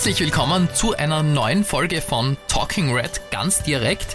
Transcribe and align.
Herzlich 0.00 0.20
willkommen 0.20 0.72
zu 0.72 0.96
einer 0.96 1.22
neuen 1.22 1.62
Folge 1.62 2.00
von 2.00 2.38
Talking 2.48 2.90
Red 2.90 3.20
ganz 3.30 3.62
direkt. 3.62 4.06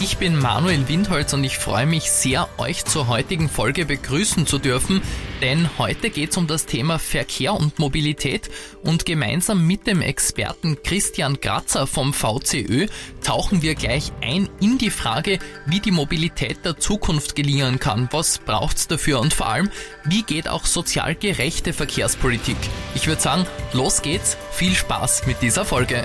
Ich 0.00 0.18
bin 0.18 0.38
Manuel 0.38 0.88
Windholz 0.88 1.32
und 1.32 1.44
ich 1.44 1.56
freue 1.56 1.86
mich 1.86 2.10
sehr, 2.10 2.48
euch 2.58 2.84
zur 2.84 3.06
heutigen 3.06 3.48
Folge 3.48 3.86
begrüßen 3.86 4.46
zu 4.46 4.58
dürfen, 4.58 5.00
denn 5.40 5.70
heute 5.78 6.10
geht 6.10 6.30
es 6.30 6.36
um 6.36 6.46
das 6.46 6.66
Thema 6.66 6.98
Verkehr 6.98 7.54
und 7.54 7.78
Mobilität 7.78 8.50
und 8.82 9.06
gemeinsam 9.06 9.66
mit 9.66 9.86
dem 9.86 10.02
Experten 10.02 10.82
Christian 10.82 11.40
Kratzer 11.40 11.86
vom 11.86 12.12
VCÖ 12.12 12.88
tauchen 13.22 13.62
wir 13.62 13.76
gleich 13.76 14.12
ein 14.20 14.48
in 14.60 14.78
die 14.78 14.90
Frage, 14.90 15.38
wie 15.66 15.80
die 15.80 15.92
Mobilität 15.92 16.64
der 16.64 16.76
Zukunft 16.76 17.36
gelingen 17.36 17.78
kann, 17.78 18.08
was 18.10 18.38
braucht 18.38 18.76
es 18.76 18.88
dafür 18.88 19.20
und 19.20 19.32
vor 19.32 19.48
allem, 19.48 19.70
wie 20.04 20.22
geht 20.22 20.48
auch 20.48 20.66
sozial 20.66 21.14
gerechte 21.14 21.72
Verkehrspolitik. 21.72 22.58
Ich 22.94 23.06
würde 23.06 23.22
sagen, 23.22 23.46
los 23.72 24.02
geht's, 24.02 24.36
viel 24.50 24.74
Spaß 24.74 25.26
mit 25.26 25.40
dieser 25.40 25.64
Folge. 25.64 26.04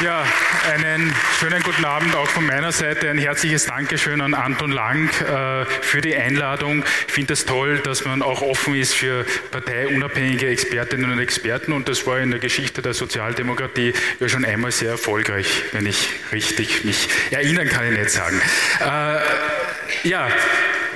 Ja, 0.00 0.26
einen 0.74 1.14
schönen 1.38 1.62
guten 1.62 1.86
Abend 1.86 2.14
auch 2.16 2.28
von 2.28 2.44
meiner 2.44 2.70
Seite. 2.70 3.08
Ein 3.08 3.16
herzliches 3.16 3.64
Dankeschön 3.64 4.20
an 4.20 4.34
Anton 4.34 4.70
Lang 4.70 5.08
äh, 5.22 5.64
für 5.64 6.02
die 6.02 6.14
Einladung. 6.14 6.84
Ich 7.06 7.14
finde 7.14 7.32
es 7.32 7.46
das 7.46 7.46
toll, 7.46 7.78
dass 7.78 8.04
man 8.04 8.20
auch 8.20 8.42
offen 8.42 8.74
ist 8.74 8.92
für 8.92 9.24
parteiunabhängige 9.52 10.48
Expertinnen 10.48 11.10
und 11.10 11.18
Experten 11.18 11.72
und 11.72 11.88
das 11.88 12.06
war 12.06 12.18
in 12.18 12.30
der 12.30 12.40
Geschichte 12.40 12.82
der 12.82 12.92
Sozialdemokratie 12.92 13.94
ja 14.20 14.28
schon 14.28 14.44
einmal 14.44 14.70
sehr 14.70 14.90
erfolgreich, 14.90 15.62
wenn 15.72 15.86
ich 15.86 16.10
richtig 16.30 16.84
mich 16.84 17.08
erinnern 17.30 17.66
kann, 17.66 17.90
ich 17.90 17.98
nicht 17.98 18.10
sagen. 18.10 18.38
Äh, 18.80 20.08
ja, 20.08 20.28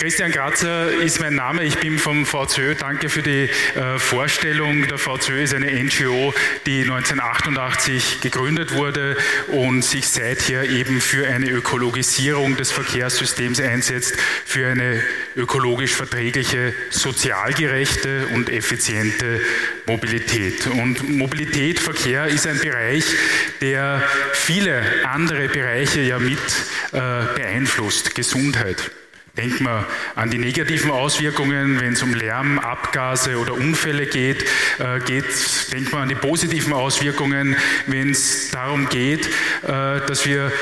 Christian 0.00 0.32
Grazer 0.32 0.90
ist 1.02 1.20
mein 1.20 1.34
Name, 1.34 1.62
ich 1.62 1.76
bin 1.76 1.98
vom 1.98 2.24
VCÖ. 2.24 2.74
Danke 2.74 3.10
für 3.10 3.20
die 3.20 3.50
äh, 3.74 3.98
Vorstellung. 3.98 4.88
Der 4.88 4.96
VCÖ 4.96 5.42
ist 5.42 5.52
eine 5.52 5.70
NGO, 5.70 6.32
die 6.64 6.80
1988 6.80 8.22
gegründet 8.22 8.74
wurde 8.74 9.18
und 9.48 9.82
sich 9.82 10.08
seither 10.08 10.64
eben 10.70 11.02
für 11.02 11.26
eine 11.26 11.50
Ökologisierung 11.50 12.56
des 12.56 12.72
Verkehrssystems 12.72 13.60
einsetzt, 13.60 14.16
für 14.46 14.68
eine 14.68 15.02
ökologisch 15.36 15.92
verträgliche, 15.92 16.72
sozial 16.88 17.52
gerechte 17.52 18.26
und 18.28 18.48
effiziente 18.48 19.42
Mobilität. 19.84 20.66
Und 20.66 21.10
Mobilität, 21.10 21.78
Verkehr 21.78 22.24
ist 22.24 22.46
ein 22.46 22.58
Bereich, 22.58 23.04
der 23.60 24.02
viele 24.32 24.82
andere 25.04 25.48
Bereiche 25.48 26.00
ja 26.00 26.18
mit 26.18 26.38
äh, 26.92 27.34
beeinflusst. 27.36 28.14
Gesundheit. 28.14 28.90
Denkt 29.40 29.62
man 29.62 29.86
an 30.16 30.28
die 30.28 30.36
negativen 30.36 30.90
Auswirkungen, 30.90 31.80
wenn 31.80 31.94
es 31.94 32.02
um 32.02 32.12
Lärm, 32.12 32.58
Abgase 32.58 33.38
oder 33.38 33.54
Unfälle 33.54 34.04
geht. 34.04 34.44
Äh, 34.78 35.00
geht 35.06 35.24
denkt 35.72 35.92
man 35.92 36.02
an 36.02 36.08
die 36.10 36.14
positiven 36.14 36.74
Auswirkungen, 36.74 37.56
wenn 37.86 38.10
es 38.10 38.50
darum 38.50 38.90
geht, 38.90 39.26
äh, 39.62 40.00
dass 40.06 40.26
wir 40.26 40.52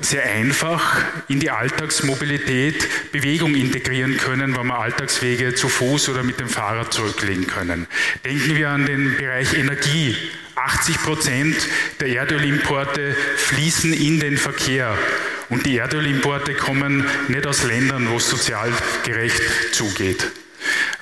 sehr 0.00 0.24
einfach 0.24 1.00
in 1.28 1.38
die 1.38 1.50
Alltagsmobilität 1.50 3.12
Bewegung 3.12 3.54
integrieren 3.54 4.16
können, 4.16 4.56
weil 4.56 4.64
wir 4.64 4.80
Alltagswege 4.80 5.54
zu 5.54 5.68
Fuß 5.68 6.08
oder 6.08 6.24
mit 6.24 6.40
dem 6.40 6.48
Fahrrad 6.48 6.92
zurücklegen 6.92 7.46
können. 7.46 7.86
Denken 8.24 8.56
wir 8.56 8.70
an 8.70 8.84
den 8.84 9.16
Bereich 9.16 9.54
Energie. 9.54 10.16
80 10.56 11.02
Prozent 11.02 11.56
der 12.00 12.08
Erdölimporte 12.08 13.14
fließen 13.36 13.92
in 13.92 14.18
den 14.18 14.36
Verkehr. 14.38 14.98
Und 15.50 15.66
die 15.66 15.76
Erdölimporte 15.76 16.54
kommen 16.54 17.06
nicht 17.28 17.46
aus 17.46 17.64
Ländern, 17.64 18.08
wo 18.10 18.16
es 18.16 18.28
sozial 18.28 18.72
gerecht 19.04 19.42
zugeht. 19.72 20.30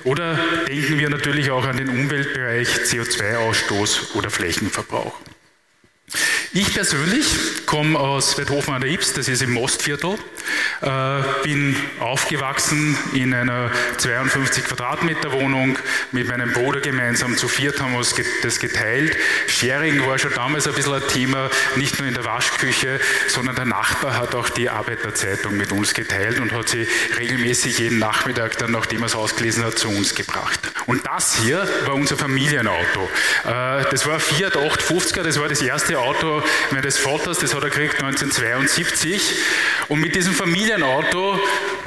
Oder 0.03 0.37
denken 0.67 0.99
wir 0.99 1.09
natürlich 1.09 1.51
auch 1.51 1.65
an 1.65 1.77
den 1.77 1.89
Umweltbereich 1.89 2.67
CO2-Ausstoß 2.67 4.15
oder 4.15 4.29
Flächenverbrauch. 4.29 5.15
Ich 6.53 6.73
persönlich 6.73 7.25
komme 7.65 7.97
aus 7.97 8.37
Weidhofen 8.37 8.73
an 8.73 8.81
der 8.81 8.91
Ips, 8.91 9.13
das 9.13 9.27
ist 9.27 9.41
im 9.41 9.53
Mostviertel, 9.53 10.17
bin 11.43 11.75
aufgewachsen 11.99 12.97
in 13.13 13.33
einer 13.33 13.71
52 13.97 14.65
Quadratmeter 14.65 15.31
Wohnung 15.31 15.77
mit 16.11 16.27
meinem 16.27 16.51
Bruder 16.51 16.81
gemeinsam. 16.81 17.37
Zu 17.37 17.47
viert 17.47 17.79
haben 17.79 17.93
wir 17.93 18.05
das 18.41 18.59
geteilt. 18.59 19.15
Sharing 19.47 20.05
war 20.05 20.17
schon 20.19 20.33
damals 20.33 20.67
ein 20.67 20.73
bisschen 20.73 20.93
ein 20.93 21.07
Thema, 21.07 21.49
nicht 21.75 21.99
nur 21.99 22.07
in 22.07 22.13
der 22.13 22.25
Waschküche, 22.25 22.99
sondern 23.27 23.55
der 23.55 23.65
Nachbar 23.65 24.17
hat 24.17 24.35
auch 24.35 24.49
die 24.49 24.69
Arbeiterzeitung 24.69 25.55
mit 25.57 25.71
uns 25.71 25.93
geteilt 25.93 26.39
und 26.39 26.51
hat 26.51 26.69
sie 26.69 26.87
regelmäßig 27.17 27.79
jeden 27.79 27.99
Nachmittag 27.99 28.57
dann, 28.57 28.71
nachdem 28.71 29.01
er 29.01 29.07
es 29.07 29.15
ausgelesen 29.15 29.63
hat, 29.63 29.77
zu 29.77 29.89
uns 29.89 30.15
gebracht. 30.15 30.59
Und 30.85 31.05
das 31.05 31.37
hier 31.37 31.67
war 31.85 31.95
unser 31.95 32.17
Familienauto. 32.17 33.09
Äh, 33.45 33.85
das 33.89 34.05
war 34.05 34.19
Fiat 34.19 34.55
850er, 34.55 35.23
das 35.23 35.39
war 35.39 35.47
das 35.47 35.61
erste 35.61 35.97
Auto 35.99 36.43
meines 36.71 36.97
Vaters, 36.97 37.39
das 37.39 37.53
hat 37.53 37.63
er 37.63 37.69
gekriegt 37.69 38.01
1972. 38.01 39.21
Und 39.87 40.01
mit 40.01 40.15
diesem 40.15 40.32
Familienauto 40.33 41.39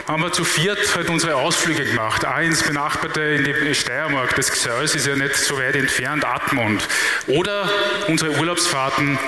haben 0.06 0.22
wir 0.22 0.32
zu 0.32 0.44
viert 0.44 0.94
halt 0.94 1.08
unsere 1.08 1.36
Ausflüge 1.36 1.84
gemacht. 1.84 2.24
Auch 2.24 2.38
ins 2.38 2.62
benachbarte, 2.62 3.20
in 3.20 3.44
die 3.44 3.74
Steiermark, 3.74 4.34
das 4.36 4.50
Gseus 4.50 4.94
ist 4.94 5.06
ja 5.06 5.16
nicht 5.16 5.36
so 5.36 5.58
weit 5.58 5.74
entfernt, 5.74 6.24
Atmund. 6.24 6.86
Oder 7.26 7.68
unsere 8.06 8.30
Urlaubsfahrten 8.32 9.18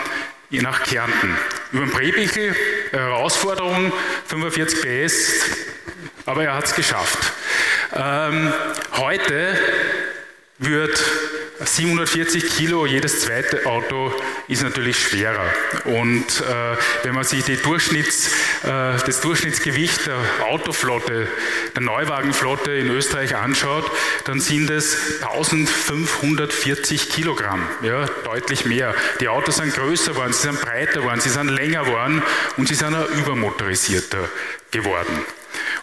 nach 0.50 0.82
Kärnten. 0.82 1.36
Über 1.72 1.84
den 1.84 1.92
Brebichel, 1.92 2.54
Herausforderung, 2.92 3.92
45 4.26 4.80
PS, 4.80 5.44
aber 6.26 6.44
er 6.44 6.54
hat 6.54 6.64
es 6.64 6.74
geschafft. 6.74 7.18
Ähm, 7.94 8.52
heute 8.96 9.58
wird 10.58 11.02
740 11.60 12.56
Kilo, 12.56 12.86
jedes 12.86 13.20
zweite 13.20 13.66
Auto 13.66 14.12
ist 14.46 14.62
natürlich 14.62 14.98
schwerer. 14.98 15.44
Und 15.84 16.40
äh, 16.40 16.76
wenn 17.02 17.14
man 17.14 17.24
sich 17.24 17.44
Durchschnitts, 17.62 18.28
äh, 18.62 18.96
das 19.04 19.20
Durchschnittsgewicht 19.20 20.06
der 20.06 20.46
Autoflotte, 20.46 21.26
der 21.74 21.82
Neuwagenflotte 21.82 22.72
in 22.72 22.88
Österreich 22.90 23.34
anschaut, 23.34 23.90
dann 24.24 24.40
sind 24.40 24.70
es 24.70 24.96
1540 25.22 27.10
Kilogramm, 27.10 27.66
ja, 27.82 28.06
deutlich 28.24 28.64
mehr. 28.64 28.94
Die 29.20 29.28
Autos 29.28 29.56
sind 29.56 29.74
größer 29.74 30.12
geworden, 30.12 30.32
sie 30.32 30.42
sind 30.42 30.60
breiter 30.60 31.00
geworden, 31.00 31.20
sie 31.20 31.30
sind 31.30 31.48
länger 31.48 31.84
geworden 31.84 32.22
und 32.56 32.68
sie 32.68 32.74
sind 32.74 32.94
auch 32.94 33.10
übermotorisierter 33.10 34.28
geworden. 34.70 35.24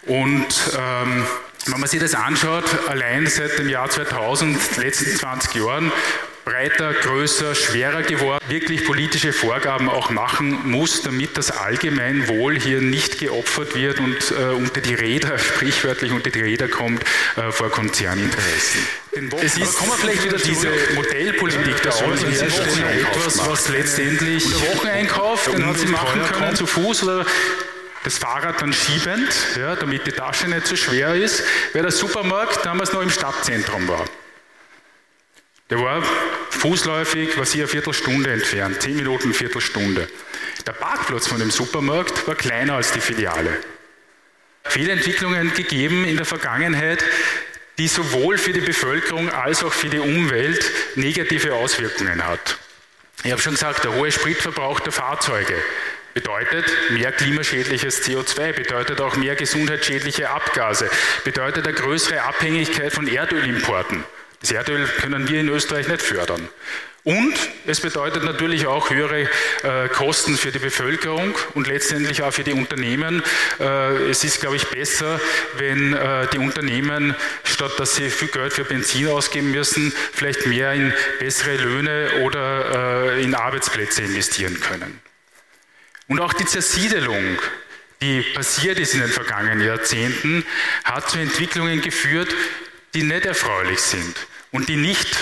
Und 0.03 0.55
ähm, 0.77 1.25
wenn 1.67 1.79
man 1.79 1.89
sich 1.89 1.99
das 1.99 2.13
anschaut, 2.13 2.65
allein 2.87 3.25
seit 3.27 3.57
dem 3.57 3.69
Jahr 3.69 3.89
2000, 3.89 4.77
letzten 4.77 5.15
20 5.15 5.55
Jahren, 5.55 5.91
breiter, 6.43 6.93
größer, 6.93 7.55
schwerer 7.55 8.03
geworden, 8.03 8.39
wirklich 8.47 8.85
politische 8.85 9.33
Vorgaben 9.33 9.89
auch 9.89 10.11
machen 10.11 10.69
muss, 10.69 11.01
damit 11.01 11.37
das 11.37 11.49
Allgemeinwohl 11.49 12.59
hier 12.59 12.81
nicht 12.81 13.17
geopfert 13.17 13.73
wird 13.73 13.99
und 13.99 14.31
äh, 14.31 14.53
unter 14.53 14.79
die 14.79 14.93
Räder, 14.93 15.37
sprichwörtlich 15.39 16.11
unter 16.11 16.29
die 16.29 16.41
Räder 16.41 16.67
kommt, 16.67 17.03
äh, 17.35 17.51
vor 17.51 17.71
Konzerninteressen. 17.71 18.81
Es 19.41 19.57
ist, 19.57 19.77
kommen 19.77 19.91
wir 19.91 19.97
vielleicht 19.97 20.23
wieder 20.25 20.37
diese 20.37 20.67
Modellpolitik 20.93 21.81
der 21.81 21.95
Außenhersteller, 21.95 22.91
etwas, 22.91 23.39
was 23.47 23.69
letztendlich 23.69 24.45
Wocheneinkauf, 24.75 25.49
den 25.49 25.65
hat 25.65 25.79
sie 25.79 25.87
machen 25.87 26.21
können, 26.31 26.55
zu 26.55 26.67
Fuß 26.67 27.03
oder 27.03 27.25
das 28.05 28.19
Fahrrad 28.19 28.61
dann 28.61 28.71
schiebend, 28.71 29.33
ja, 29.57 29.75
damit 29.75 30.05
die 30.05 30.11
Tasche 30.11 30.47
nicht 30.47 30.67
so 30.67 30.75
schwer 30.75 31.15
ist, 31.15 31.43
weil 31.73 31.81
der 31.81 31.91
Supermarkt 31.91 32.63
damals 32.63 32.93
noch 32.93 33.01
im 33.01 33.09
Stadtzentrum 33.09 33.87
war. 33.87 34.05
Der 35.71 35.79
war 35.79 36.03
fußläufig, 36.51 37.35
war 37.35 37.45
sie 37.45 37.59
eine 37.59 37.67
Viertelstunde 37.67 38.31
entfernt, 38.31 38.79
zehn 38.79 38.95
Minuten, 38.95 39.33
Viertelstunde. 39.33 40.07
Der 40.67 40.73
Parkplatz 40.73 41.27
von 41.27 41.39
dem 41.39 41.49
Supermarkt 41.49 42.27
war 42.27 42.35
kleiner 42.35 42.75
als 42.75 42.91
die 42.91 43.01
Filiale. 43.01 43.57
Viele 44.63 44.91
Entwicklungen 44.91 45.51
gegeben 45.55 46.05
in 46.05 46.17
der 46.17 46.27
Vergangenheit, 46.27 47.03
die 47.79 47.87
sowohl 47.87 48.37
für 48.37 48.53
die 48.53 48.61
Bevölkerung 48.61 49.31
als 49.31 49.63
auch 49.63 49.73
für 49.73 49.89
die 49.89 49.99
Umwelt 49.99 50.71
negative 50.95 51.55
Auswirkungen 51.55 52.25
hat. 52.25 52.59
Ich 53.23 53.31
habe 53.31 53.41
schon 53.41 53.53
gesagt, 53.53 53.83
der 53.83 53.93
hohe 53.93 54.11
Spritverbrauch 54.11 54.79
der 54.79 54.91
Fahrzeuge, 54.91 55.55
Bedeutet 56.15 56.65
mehr 56.91 57.11
klimaschädliches 57.11 58.01
CO2, 58.01 58.53
bedeutet 58.53 59.01
auch 59.01 59.17
mehr 59.17 59.35
gesundheitsschädliche 59.35 60.29
Abgase, 60.29 60.89
bedeutet 61.25 61.67
eine 61.67 61.75
größere 61.75 62.23
Abhängigkeit 62.23 62.93
von 62.93 63.05
Erdölimporten. 63.05 64.05
Das 64.39 64.49
Erdöl 64.51 64.87
können 65.01 65.27
wir 65.27 65.41
in 65.41 65.49
Österreich 65.49 65.89
nicht 65.89 66.01
fördern. 66.01 66.47
Und 67.03 67.35
es 67.67 67.81
bedeutet 67.81 68.23
natürlich 68.23 68.65
auch 68.65 68.89
höhere 68.91 69.27
äh, 69.63 69.89
Kosten 69.89 70.37
für 70.37 70.53
die 70.53 70.59
Bevölkerung 70.59 71.35
und 71.53 71.67
letztendlich 71.67 72.23
auch 72.23 72.31
für 72.31 72.45
die 72.45 72.53
Unternehmen. 72.53 73.21
Äh, 73.59 74.09
es 74.09 74.23
ist, 74.23 74.39
glaube 74.39 74.55
ich, 74.55 74.69
besser, 74.69 75.19
wenn 75.57 75.93
äh, 75.93 76.27
die 76.31 76.37
Unternehmen, 76.37 77.13
statt 77.43 77.73
dass 77.77 77.95
sie 77.95 78.09
viel 78.09 78.29
Geld 78.29 78.53
für 78.53 78.63
Benzin 78.63 79.09
ausgeben 79.09 79.51
müssen, 79.51 79.93
vielleicht 80.13 80.45
mehr 80.45 80.71
in 80.71 80.93
bessere 81.19 81.57
Löhne 81.57 82.09
oder 82.23 83.15
äh, 83.15 83.21
in 83.21 83.35
Arbeitsplätze 83.35 84.01
investieren 84.01 84.61
können. 84.61 85.01
Und 86.07 86.19
auch 86.19 86.33
die 86.33 86.45
Zersiedelung, 86.45 87.37
die 88.01 88.21
passiert 88.21 88.79
ist 88.79 88.93
in 88.93 89.01
den 89.01 89.09
vergangenen 89.09 89.61
Jahrzehnten, 89.61 90.45
hat 90.83 91.09
zu 91.09 91.17
Entwicklungen 91.17 91.81
geführt, 91.81 92.33
die 92.93 93.03
nicht 93.03 93.25
erfreulich 93.25 93.79
sind 93.79 94.15
und 94.51 94.69
die 94.69 94.75
nicht 94.75 95.17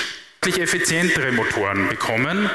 effizientere 0.45 1.31
Motoren 1.31 1.87
bekommen. 1.87 2.49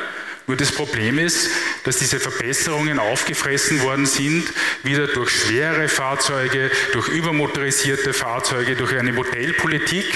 Nur 0.47 0.57
das 0.57 0.73
Problem 0.73 1.19
ist, 1.19 1.51
dass 1.85 1.99
diese 1.99 2.21
Verbesserungen 2.21 2.99
aufgefressen 2.99 3.83
worden 3.83 4.07
sind, 4.07 4.47
wieder 4.83 5.07
durch 5.07 5.31
schwere 5.31 5.89
Fahrzeuge, 5.89 6.71
durch 6.93 7.09
übermotorisierte 7.09 8.13
Fahrzeuge, 8.13 8.77
durch 8.77 8.95
eine 8.95 9.13
Modellpolitik, 9.13 10.07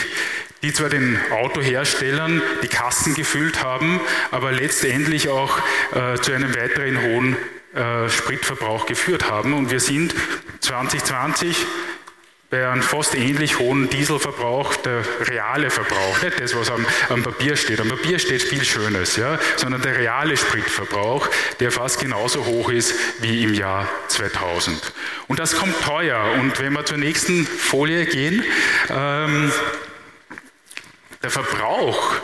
die 0.62 0.72
zwar 0.72 0.88
den 0.88 1.18
Autoherstellern 1.30 2.42
die 2.62 2.68
Kassen 2.68 3.14
gefüllt 3.14 3.62
haben, 3.62 4.00
aber 4.30 4.52
letztendlich 4.52 5.28
auch 5.28 5.58
äh, 5.94 6.18
zu 6.18 6.32
einem 6.32 6.54
weiteren 6.54 7.02
hohen 7.02 7.36
äh, 7.74 8.08
Spritverbrauch 8.08 8.86
geführt 8.86 9.30
haben. 9.30 9.54
Und 9.54 9.70
wir 9.70 9.80
sind 9.80 10.14
2020 10.60 11.56
bei 12.52 12.69
einem 12.69 12.82
fast 12.82 13.14
ähnlich 13.14 13.58
hohen 13.58 13.88
Dieselverbrauch, 13.88 14.76
der 14.76 15.02
reale 15.22 15.70
Verbrauch, 15.70 16.22
nicht 16.22 16.38
das, 16.38 16.54
was 16.54 16.70
am, 16.70 16.84
am, 17.08 17.22
Papier 17.22 17.56
steht. 17.56 17.80
Am 17.80 17.88
Papier 17.88 18.19
steht 18.19 18.42
viel 18.42 18.62
Schönes, 18.62 19.16
ja, 19.16 19.38
sondern 19.56 19.80
der 19.80 19.96
reale 19.96 20.36
Spritverbrauch, 20.36 21.30
der 21.60 21.72
fast 21.72 21.98
genauso 21.98 22.44
hoch 22.44 22.69
ist 22.69 22.94
wie 23.20 23.42
im 23.42 23.54
Jahr 23.54 23.88
2000. 24.08 24.92
Und 25.28 25.38
das 25.38 25.56
kommt 25.56 25.80
teuer. 25.80 26.22
Und 26.38 26.60
wenn 26.60 26.74
wir 26.74 26.84
zur 26.84 26.98
nächsten 26.98 27.46
Folie 27.46 28.04
gehen, 28.04 28.44
ähm, 28.90 29.50
der 31.22 31.30
Verbrauch 31.30 32.16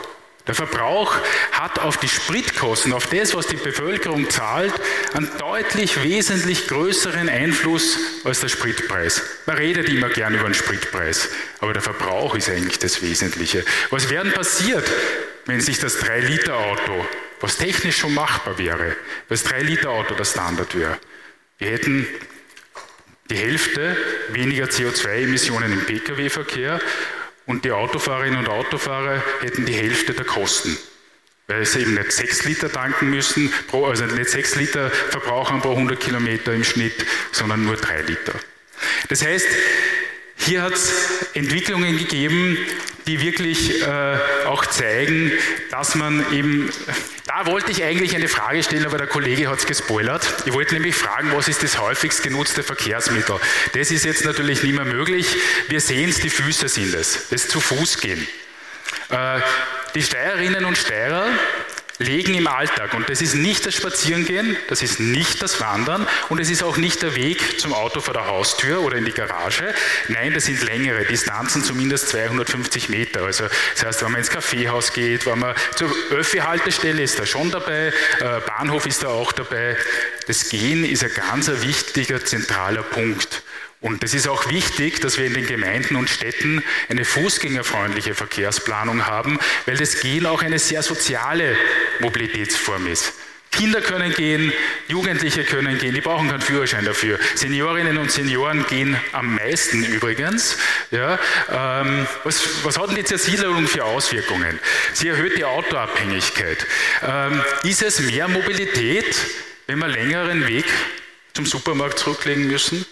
der 0.49 0.55
Verbrauch 0.55 1.15
hat 1.51 1.77
auf 1.77 1.97
die 1.97 2.07
Spritkosten, 2.07 2.91
auf 2.91 3.05
das, 3.05 3.35
was 3.35 3.45
die 3.45 3.55
Bevölkerung 3.55 4.31
zahlt, 4.31 4.73
einen 5.13 5.29
deutlich 5.37 6.03
wesentlich 6.03 6.67
größeren 6.67 7.29
Einfluss 7.29 7.99
als 8.23 8.39
der 8.39 8.47
Spritpreis. 8.47 9.21
Man 9.45 9.57
redet 9.57 9.89
immer 9.89 10.09
gern 10.09 10.33
über 10.33 10.45
den 10.45 10.55
Spritpreis, 10.55 11.29
aber 11.59 11.73
der 11.73 11.83
Verbrauch 11.83 12.33
ist 12.33 12.49
eigentlich 12.49 12.79
das 12.79 13.03
Wesentliche. 13.03 13.63
Was 13.91 14.09
wäre 14.09 14.25
passiert, 14.31 14.89
wenn 15.45 15.61
sich 15.61 15.77
das 15.77 16.01
3-Liter-Auto, 16.01 17.05
was 17.41 17.57
technisch 17.57 17.97
schon 17.97 18.15
machbar 18.15 18.57
wäre, 18.57 18.95
das 19.27 19.45
3-Liter-Auto 19.45 20.15
der 20.15 20.25
Standard 20.25 20.75
wäre? 20.75 20.97
Wir 21.59 21.69
hätten 21.69 22.07
die 23.29 23.37
Hälfte 23.37 23.95
weniger 24.29 24.65
CO2-Emissionen 24.65 25.73
im 25.73 25.85
Pkw-Verkehr 25.85 26.79
und 27.49 27.65
die 27.65 27.71
Autofahrerinnen 27.71 28.37
und 28.37 28.47
Autofahrer 28.47 29.23
hätten 29.41 29.65
die 29.65 29.73
Hälfte 29.73 30.13
der 30.13 30.23
Kosten. 30.23 30.77
Weil 31.47 31.65
sie 31.65 31.79
eben 31.79 31.95
nicht 31.95 32.11
6 32.11 32.45
Liter 32.45 32.71
tanken 32.71 33.09
müssen, 33.09 33.51
also 33.73 34.05
nicht 34.05 34.29
6 34.29 34.55
Liter 34.57 34.91
verbrauchen 34.91 35.59
pro 35.59 35.71
100 35.71 35.99
Kilometer 35.99 36.53
im 36.53 36.63
Schnitt, 36.63 36.93
sondern 37.31 37.65
nur 37.65 37.75
3 37.75 38.03
Liter. 38.03 38.33
Das 39.07 39.25
heißt, 39.25 39.47
hier 40.37 40.61
hat 40.61 40.73
es 40.73 41.25
Entwicklungen 41.33 41.97
gegeben, 41.97 42.55
die 43.09 43.21
wirklich 43.21 43.81
äh, 43.81 44.17
auch 44.45 44.67
zeigen, 44.67 45.31
dass 45.71 45.95
man 45.95 46.31
eben, 46.31 46.71
da 47.25 47.47
wollte 47.47 47.71
ich 47.71 47.83
eigentlich 47.83 48.15
eine 48.15 48.27
Frage 48.27 48.61
stellen, 48.61 48.85
aber 48.85 48.99
der 48.99 49.07
Kollege 49.07 49.49
hat 49.49 49.57
es 49.57 49.65
gespoilert. 49.65 50.27
Ich 50.45 50.53
wollte 50.53 50.75
nämlich 50.75 50.95
fragen, 50.95 51.31
was 51.33 51.47
ist 51.47 51.63
das 51.63 51.79
häufigst 51.79 52.21
genutzte 52.21 52.61
Verkehrsmittel? 52.61 53.39
Das 53.73 53.89
ist 53.89 54.05
jetzt 54.05 54.25
natürlich 54.25 54.61
nicht 54.61 54.75
mehr 54.75 54.85
möglich. 54.85 55.25
Wir 55.69 55.81
sehen 55.81 56.11
es, 56.11 56.19
die 56.19 56.29
Füße 56.29 56.67
sind 56.69 56.93
es, 56.93 57.29
das 57.29 57.47
zu 57.47 57.59
Fuß 57.59 57.99
gehen. 57.99 58.27
Äh, 59.09 59.39
die 59.95 60.03
Steirerinnen 60.03 60.65
und 60.65 60.77
Steirer 60.77 61.29
legen 61.99 62.33
im 62.33 62.47
Alltag. 62.47 62.93
Und 62.93 63.09
das 63.09 63.21
ist 63.21 63.35
nicht 63.35 63.65
das 63.65 63.75
Spazierengehen, 63.75 64.57
das 64.67 64.81
ist 64.81 64.99
nicht 64.99 65.41
das 65.41 65.59
Wandern 65.61 66.07
und 66.29 66.39
es 66.39 66.49
ist 66.49 66.63
auch 66.63 66.77
nicht 66.77 67.01
der 67.01 67.15
Weg 67.15 67.59
zum 67.59 67.73
Auto 67.73 67.99
vor 67.99 68.13
der 68.13 68.25
Haustür 68.25 68.81
oder 68.81 68.95
in 68.95 69.05
die 69.05 69.11
Garage. 69.11 69.73
Nein, 70.07 70.33
das 70.33 70.45
sind 70.45 70.63
längere 70.63 71.05
Distanzen, 71.05 71.63
zumindest 71.63 72.09
250 72.09 72.89
Meter. 72.89 73.23
Also 73.23 73.45
das 73.75 73.85
heißt, 73.85 74.01
wenn 74.01 74.11
man 74.11 74.19
ins 74.19 74.29
Kaffeehaus 74.29 74.93
geht, 74.93 75.25
wenn 75.25 75.39
man 75.39 75.53
zur 75.75 75.93
Öffi-Haltestelle 76.11 77.03
ist 77.03 77.19
da 77.19 77.25
schon 77.25 77.51
dabei, 77.51 77.93
äh, 78.19 78.39
Bahnhof 78.45 78.85
ist 78.85 79.03
da 79.03 79.09
auch 79.09 79.33
dabei. 79.33 79.75
Das 80.27 80.49
Gehen 80.49 80.85
ist 80.85 81.03
ein 81.03 81.11
ganz 81.13 81.49
wichtiger, 81.61 82.23
zentraler 82.23 82.83
Punkt. 82.83 83.43
Und 83.81 84.03
es 84.03 84.13
ist 84.13 84.27
auch 84.27 84.49
wichtig, 84.49 84.99
dass 84.99 85.17
wir 85.17 85.25
in 85.25 85.33
den 85.33 85.47
Gemeinden 85.47 85.95
und 85.95 86.09
Städten 86.09 86.63
eine 86.89 87.05
fußgängerfreundliche 87.05 88.13
Verkehrsplanung 88.13 89.05
haben, 89.05 89.39
weil 89.65 89.77
das 89.77 90.01
Gehen 90.01 90.25
auch 90.25 90.41
eine 90.41 90.59
sehr 90.59 90.83
soziale 90.83 91.55
Mobilitätsform 92.01 92.87
ist. 92.87 93.13
Kinder 93.51 93.81
können 93.81 94.13
gehen, 94.13 94.53
Jugendliche 94.87 95.43
können 95.43 95.79
gehen, 95.79 95.95
die 95.95 96.01
brauchen 96.01 96.29
keinen 96.29 96.41
Führerschein 96.41 96.85
dafür. 96.85 97.19
Seniorinnen 97.35 97.97
und 97.97 98.11
Senioren 98.11 98.65
gehen 98.67 98.95
am 99.11 99.35
meisten 99.35 99.83
übrigens. 99.83 100.57
Ja, 100.91 101.17
ähm, 101.49 102.05
was, 102.23 102.63
was, 102.63 102.77
hat 102.77 102.89
denn 102.89 102.97
die 102.97 103.03
Zersiedlung 103.05 103.67
für 103.67 103.85
Auswirkungen? 103.85 104.59
Sie 104.93 105.07
erhöht 105.07 105.37
die 105.37 105.45
Autoabhängigkeit. 105.45 106.65
Ähm, 107.03 107.41
ist 107.63 107.81
es 107.81 108.01
mehr 108.01 108.27
Mobilität, 108.27 109.15
wenn 109.67 109.79
wir 109.79 109.87
längeren 109.87 110.47
Weg 110.47 110.65
zum 111.33 111.45
Supermarkt 111.45 111.97
zurücklegen 111.99 112.47
müssen? 112.47 112.85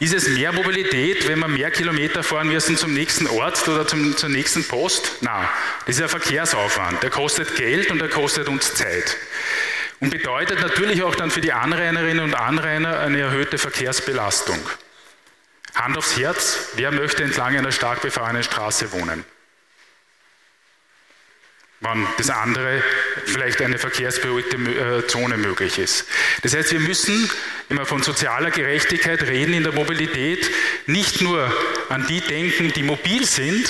Ist 0.00 0.14
es 0.14 0.28
mehr 0.28 0.52
Mobilität, 0.52 1.26
wenn 1.26 1.40
wir 1.40 1.48
mehr 1.48 1.72
Kilometer 1.72 2.22
fahren 2.22 2.48
müssen 2.48 2.76
zum 2.76 2.94
nächsten 2.94 3.26
Ort 3.26 3.66
oder 3.66 3.84
zum, 3.84 4.16
zur 4.16 4.28
nächsten 4.28 4.62
Post? 4.62 5.10
Nein, 5.22 5.48
das 5.86 5.96
ist 5.96 6.02
ein 6.02 6.08
Verkehrsaufwand. 6.08 7.02
Der 7.02 7.10
kostet 7.10 7.56
Geld 7.56 7.90
und 7.90 7.98
der 7.98 8.08
kostet 8.08 8.46
uns 8.46 8.74
Zeit. 8.74 9.16
Und 9.98 10.10
bedeutet 10.10 10.60
natürlich 10.60 11.02
auch 11.02 11.16
dann 11.16 11.32
für 11.32 11.40
die 11.40 11.52
Anrainerinnen 11.52 12.22
und 12.22 12.34
Anrainer 12.34 13.00
eine 13.00 13.18
erhöhte 13.18 13.58
Verkehrsbelastung. 13.58 14.58
Hand 15.74 15.98
aufs 15.98 16.16
Herz, 16.16 16.68
wer 16.74 16.92
möchte 16.92 17.24
entlang 17.24 17.56
einer 17.56 17.72
stark 17.72 18.00
befahrenen 18.00 18.44
Straße 18.44 18.92
wohnen? 18.92 19.24
Wann 21.80 22.06
das 22.16 22.28
andere 22.30 22.82
vielleicht 23.24 23.62
eine 23.62 23.78
verkehrsberuhigte 23.78 24.56
äh, 24.56 25.06
Zone 25.06 25.36
möglich 25.36 25.78
ist. 25.78 26.06
Das 26.42 26.54
heißt, 26.54 26.72
wir 26.72 26.80
müssen, 26.80 27.30
wenn 27.68 27.78
wir 27.78 27.86
von 27.86 28.02
sozialer 28.02 28.50
Gerechtigkeit 28.50 29.22
reden 29.22 29.54
in 29.54 29.62
der 29.62 29.72
Mobilität, 29.72 30.50
nicht 30.86 31.20
nur 31.20 31.52
an 31.88 32.06
die 32.08 32.20
denken, 32.20 32.72
die 32.72 32.82
mobil 32.82 33.24
sind, 33.24 33.68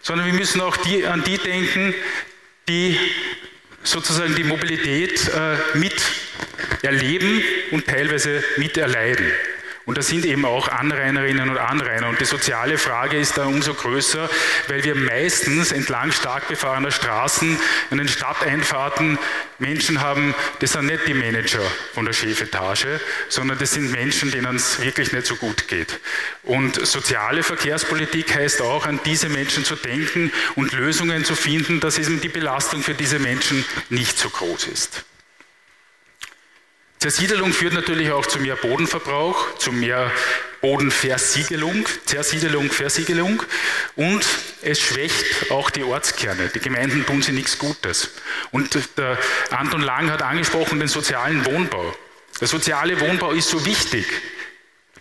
sondern 0.00 0.26
wir 0.26 0.34
müssen 0.34 0.60
auch 0.60 0.76
die, 0.76 1.04
an 1.06 1.24
die 1.24 1.38
denken, 1.38 1.94
die 2.68 2.98
sozusagen 3.82 4.34
die 4.36 4.44
Mobilität 4.44 5.28
äh, 5.28 5.78
mit 5.78 5.94
und 7.70 7.86
teilweise 7.86 8.42
mit 8.56 8.76
erleiden. 8.76 9.26
Und 9.84 9.98
das 9.98 10.08
sind 10.08 10.24
eben 10.24 10.44
auch 10.44 10.68
Anrainerinnen 10.68 11.50
und 11.50 11.58
Anrainer. 11.58 12.08
Und 12.08 12.20
die 12.20 12.24
soziale 12.24 12.78
Frage 12.78 13.18
ist 13.18 13.36
da 13.36 13.46
umso 13.46 13.74
größer, 13.74 14.30
weil 14.68 14.84
wir 14.84 14.94
meistens 14.94 15.72
entlang 15.72 16.12
stark 16.12 16.48
befahrener 16.48 16.90
Straßen 16.90 17.58
in 17.90 17.98
den 17.98 18.08
Stadteinfahrten 18.08 19.18
Menschen 19.58 20.00
haben, 20.00 20.34
das 20.58 20.72
sind 20.72 20.86
nicht 20.86 21.06
die 21.06 21.14
Manager 21.14 21.62
von 21.94 22.04
der 22.04 22.12
Chefetage, 22.12 23.00
sondern 23.28 23.58
das 23.58 23.72
sind 23.72 23.92
Menschen, 23.92 24.30
denen 24.30 24.56
es 24.56 24.80
wirklich 24.80 25.12
nicht 25.12 25.26
so 25.26 25.36
gut 25.36 25.68
geht. 25.68 26.00
Und 26.42 26.84
soziale 26.84 27.42
Verkehrspolitik 27.42 28.34
heißt 28.34 28.60
auch, 28.60 28.86
an 28.86 29.00
diese 29.04 29.28
Menschen 29.28 29.64
zu 29.64 29.76
denken 29.76 30.32
und 30.56 30.72
Lösungen 30.72 31.24
zu 31.24 31.34
finden, 31.34 31.80
dass 31.80 31.98
eben 31.98 32.20
die 32.20 32.28
Belastung 32.28 32.82
für 32.82 32.94
diese 32.94 33.18
Menschen 33.18 33.64
nicht 33.88 34.18
so 34.18 34.28
groß 34.30 34.66
ist. 34.66 35.04
Zersiedelung 37.02 37.52
führt 37.52 37.74
natürlich 37.74 38.12
auch 38.12 38.26
zu 38.26 38.38
mehr 38.38 38.54
Bodenverbrauch, 38.54 39.58
zu 39.58 39.72
mehr 39.72 40.08
Bodenversiegelung, 40.60 41.84
Zersiedelung, 42.06 42.70
Versiegelung 42.70 43.42
und 43.96 44.24
es 44.62 44.78
schwächt 44.78 45.50
auch 45.50 45.70
die 45.70 45.82
Ortskerne. 45.82 46.48
Die 46.54 46.60
Gemeinden 46.60 47.04
tun 47.04 47.20
sie 47.20 47.32
nichts 47.32 47.58
Gutes. 47.58 48.10
Und 48.52 48.78
der 48.96 49.18
Anton 49.50 49.82
Lang 49.82 50.12
hat 50.12 50.22
angesprochen 50.22 50.78
den 50.78 50.86
sozialen 50.86 51.44
Wohnbau. 51.44 51.92
Der 52.40 52.46
soziale 52.46 53.00
Wohnbau 53.00 53.32
ist 53.32 53.48
so 53.48 53.66
wichtig. 53.66 54.06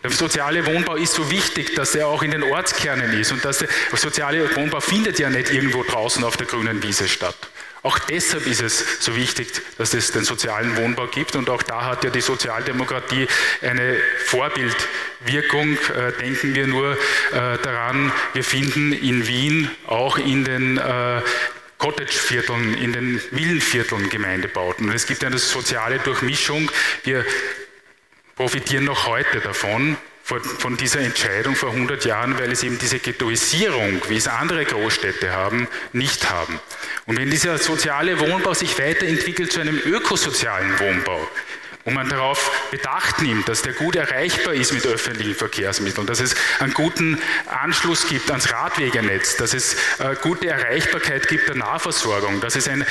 Der 0.02 0.10
soziale 0.10 0.66
Wohnbau 0.66 0.96
ist 0.96 1.14
so 1.14 1.30
wichtig, 1.30 1.76
dass 1.76 1.94
er 1.94 2.08
auch 2.08 2.24
in 2.24 2.32
den 2.32 2.42
Ortskernen 2.42 3.14
ist 3.14 3.32
und 3.32 3.46
dass 3.46 3.60
der 3.60 3.70
soziale 3.94 4.56
Wohnbau 4.56 4.80
findet 4.80 5.20
ja 5.20 5.30
nicht 5.30 5.52
irgendwo 5.52 5.84
draußen 5.84 6.24
auf 6.24 6.36
der 6.36 6.48
grünen 6.48 6.82
Wiese 6.82 7.08
statt. 7.08 7.38
Auch 7.84 7.98
deshalb 7.98 8.46
ist 8.46 8.62
es 8.62 9.04
so 9.04 9.16
wichtig, 9.16 9.50
dass 9.80 9.96
es 9.96 10.12
den 10.12 10.24
sozialen 10.24 10.78
Wohnbau 10.78 11.08
gibt 11.08 11.36
und 11.36 11.50
auch 11.50 11.64
da 11.64 11.86
hat 11.86 12.04
ja 12.04 12.12
die 12.12 12.22
Sozialdemokratie 12.22 13.28
eine 13.62 13.98
Vorbildwirkung. 14.26 15.74
Äh, 15.74 16.12
denken 16.20 16.54
wir 16.54 16.68
nur 16.68 16.92
äh, 16.94 17.58
daran, 17.64 18.12
wir 18.34 18.44
finden 18.44 18.94
in 18.94 19.28
Wien 19.28 19.72
auch 19.88 20.20
in 20.20 20.46
den 20.46 20.78
äh, 20.78 21.22
Cottage-Vierteln, 21.80 22.76
in 22.76 22.94
den 22.94 23.20
Villenvierteln 23.32 24.10
Gemeindebauten. 24.10 24.88
Und 24.88 24.96
es 24.96 25.08
gibt 25.08 25.24
eine 25.24 25.40
soziale 25.40 25.98
Durchmischung. 25.98 26.70
Wir 27.04 27.26
profitieren 28.36 28.86
noch 28.86 29.08
heute 29.08 29.40
davon 29.40 29.98
von 30.24 30.78
dieser 30.78 31.02
Entscheidung 31.02 31.56
vor 31.56 31.72
100 31.72 32.06
Jahren, 32.06 32.40
weil 32.40 32.52
es 32.52 32.64
eben 32.64 32.78
diese 32.78 33.00
Ghettoisierung, 33.00 34.02
wie 34.08 34.16
es 34.16 34.28
andere 34.28 34.64
Großstädte 34.64 35.32
haben, 35.32 35.68
nicht 35.94 36.30
haben. 36.30 36.60
Und 37.06 37.18
wenn 37.18 37.30
dieser 37.30 37.58
soziale 37.58 38.20
Wohnbau 38.20 38.54
sich 38.54 38.78
weiterentwickelt 38.80 39.52
zu 39.52 39.60
einem 39.60 39.78
ökosozialen 39.78 40.80
Wohnbau, 40.80 41.28
wo 41.84 41.92
man 41.92 42.08
darauf 42.08 42.52
Bedacht 42.70 43.22
nimmt, 43.22 43.50
dass 43.50 43.64
der 43.64 43.74
gut 43.74 43.96
erreichbar 43.96 44.54
ist 44.54 44.72
mit 44.72 44.86
öffentlichen 44.86 45.36
Verkehrsmitteln, 45.36 46.06
dass 46.08 46.20
es 46.20 46.36
einen 46.60 46.74
guten 46.74 47.20
Anschluss 47.48 48.08
gibt 48.08 48.30
ans 48.30 48.52
Radwegenetz, 48.52 49.36
dass 49.38 49.54
es 49.54 49.74
äh, 49.98 50.16
gute 50.22 50.48
Erreichbarkeit 50.48 51.28
gibt 51.28 51.50
der 51.50 51.56
Nahversorgung, 51.56 52.40
dass 52.40 52.56
es 52.56 52.68
ein, 52.68 52.86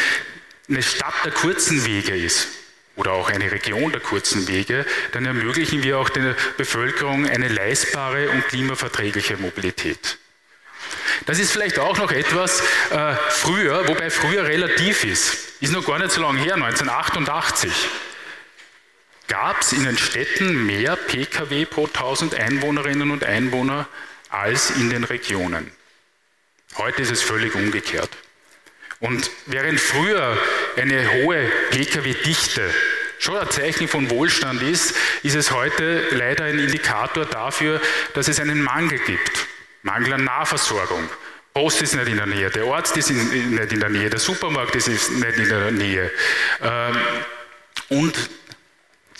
eine 0.68 0.82
Stadt 0.82 1.14
der 1.24 1.32
kurzen 1.32 1.86
Wege 1.86 2.16
ist 2.16 2.48
oder 2.96 3.12
auch 3.12 3.30
eine 3.30 3.50
Region 3.50 3.92
der 3.92 4.00
kurzen 4.00 4.48
Wege, 4.48 4.84
dann 5.12 5.24
ermöglichen 5.26 5.82
wir 5.82 5.98
auch 5.98 6.08
der 6.08 6.34
Bevölkerung 6.56 7.26
eine 7.26 7.48
leistbare 7.48 8.30
und 8.30 8.46
klimaverträgliche 8.48 9.36
Mobilität. 9.36 10.18
Das 11.26 11.38
ist 11.38 11.52
vielleicht 11.52 11.78
auch 11.78 11.98
noch 11.98 12.12
etwas 12.12 12.60
äh, 12.90 13.14
früher, 13.28 13.86
wobei 13.88 14.10
früher 14.10 14.44
relativ 14.44 15.04
ist. 15.04 15.60
Ist 15.60 15.72
noch 15.72 15.86
gar 15.86 15.98
nicht 15.98 16.12
so 16.12 16.20
lange 16.22 16.40
her, 16.40 16.54
1988 16.54 17.70
gab 19.30 19.60
es 19.60 19.72
in 19.72 19.84
den 19.84 19.96
Städten 19.96 20.66
mehr 20.66 20.96
Pkw 20.96 21.64
pro 21.64 21.86
1000 21.86 22.34
Einwohnerinnen 22.34 23.12
und 23.12 23.22
Einwohner 23.22 23.88
als 24.28 24.70
in 24.70 24.90
den 24.90 25.04
Regionen. 25.04 25.70
Heute 26.76 27.02
ist 27.02 27.12
es 27.12 27.22
völlig 27.22 27.54
umgekehrt. 27.54 28.10
Und 29.00 29.30
während 29.46 29.80
früher 29.80 30.36
eine 30.76 31.10
hohe 31.12 31.50
Pkw-Dichte 31.70 32.62
schon 33.18 33.36
ein 33.36 33.50
Zeichen 33.50 33.88
von 33.88 34.10
Wohlstand 34.10 34.62
ist, 34.62 34.94
ist 35.22 35.34
es 35.34 35.50
heute 35.50 36.02
leider 36.12 36.44
ein 36.44 36.58
Indikator 36.58 37.24
dafür, 37.24 37.80
dass 38.14 38.28
es 38.28 38.40
einen 38.40 38.62
Mangel 38.62 38.98
gibt. 38.98 39.46
Mangel 39.82 40.14
an 40.14 40.24
Nahversorgung. 40.24 41.08
Post 41.54 41.82
ist 41.82 41.94
nicht 41.94 42.08
in 42.08 42.16
der 42.16 42.26
Nähe, 42.26 42.50
der 42.50 42.64
Arzt 42.64 42.96
ist 42.96 43.10
nicht 43.10 43.72
in 43.72 43.80
der 43.80 43.88
Nähe, 43.88 44.08
der 44.08 44.20
Supermarkt 44.20 44.76
ist 44.76 44.88
nicht 44.88 45.38
in 45.38 45.48
der 45.48 45.70
Nähe. 45.70 46.10
Ähm, 46.62 46.96
und 47.88 48.30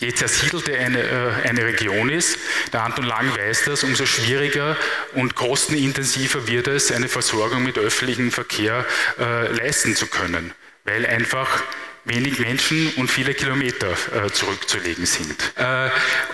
je 0.01 0.13
zersiedelter 0.13 0.73
eine, 0.77 0.99
äh, 0.99 1.47
eine 1.47 1.63
Region 1.65 2.09
ist, 2.09 2.39
der 2.73 2.83
Anton 2.83 3.05
Lang 3.05 3.35
weiß 3.37 3.65
das, 3.65 3.83
umso 3.83 4.05
schwieriger 4.05 4.75
und 5.13 5.35
kostenintensiver 5.35 6.47
wird 6.47 6.67
es, 6.67 6.91
eine 6.91 7.07
Versorgung 7.07 7.63
mit 7.63 7.77
öffentlichem 7.77 8.31
Verkehr 8.31 8.85
äh, 9.19 9.47
leisten 9.51 9.95
zu 9.95 10.07
können, 10.07 10.53
weil 10.85 11.05
einfach 11.05 11.63
wenig 12.03 12.39
Menschen 12.39 12.91
und 12.97 13.11
viele 13.11 13.35
Kilometer 13.35 13.91
äh, 13.91 14.31
zurückzulegen 14.31 15.05
sind. 15.05 15.53
Äh, 15.55 15.89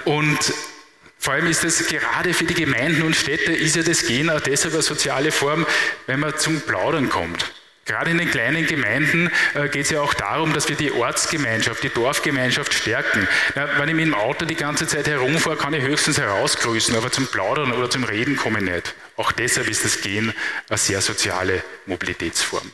und 0.05 0.39
vor 1.19 1.33
allem 1.33 1.47
ist 1.47 1.65
es 1.65 1.85
gerade 1.87 2.33
für 2.33 2.45
die 2.45 2.53
Gemeinden 2.53 3.01
und 3.01 3.15
Städte, 3.15 3.51
ist 3.51 3.75
ja 3.75 3.83
das 3.83 4.05
Gehen 4.05 4.29
auch 4.29 4.39
deshalb 4.39 4.75
eine 4.75 4.83
soziale 4.83 5.31
Form, 5.31 5.65
wenn 6.05 6.21
man 6.21 6.37
zum 6.37 6.61
Plaudern 6.61 7.09
kommt. 7.09 7.51
Gerade 7.87 8.11
in 8.11 8.17
den 8.17 8.29
kleinen 8.29 8.67
Gemeinden 8.67 9.31
äh, 9.53 9.69
geht 9.69 9.85
es 9.85 9.91
ja 9.91 10.01
auch 10.01 10.13
darum, 10.13 10.53
dass 10.53 10.67
wir 10.67 10.75
die 10.75 10.91
Ortsgemeinschaft, 10.91 11.81
die 11.83 11.89
Dorfgemeinschaft 11.89 12.73
stärken. 12.73 13.27
Ja, 13.55 13.69
wenn 13.77 13.87
ich 13.87 13.95
mit 13.95 14.05
dem 14.05 14.13
Auto 14.13 14.45
die 14.45 14.55
ganze 14.55 14.87
Zeit 14.87 15.07
herumfahre, 15.07 15.55
kann 15.55 15.73
ich 15.73 15.83
höchstens 15.83 16.17
herausgrüßen, 16.17 16.95
aber 16.95 17.11
zum 17.11 17.27
Plaudern 17.27 17.71
oder 17.71 17.89
zum 17.89 18.03
Reden 18.03 18.35
komme 18.35 18.59
ich 18.59 18.65
nicht. 18.65 18.95
Auch 19.15 19.31
deshalb 19.31 19.69
ist 19.69 19.85
das 19.85 20.01
Gehen 20.01 20.33
eine 20.67 20.77
sehr 20.77 21.01
soziale 21.01 21.63
Mobilitätsform. 21.85 22.71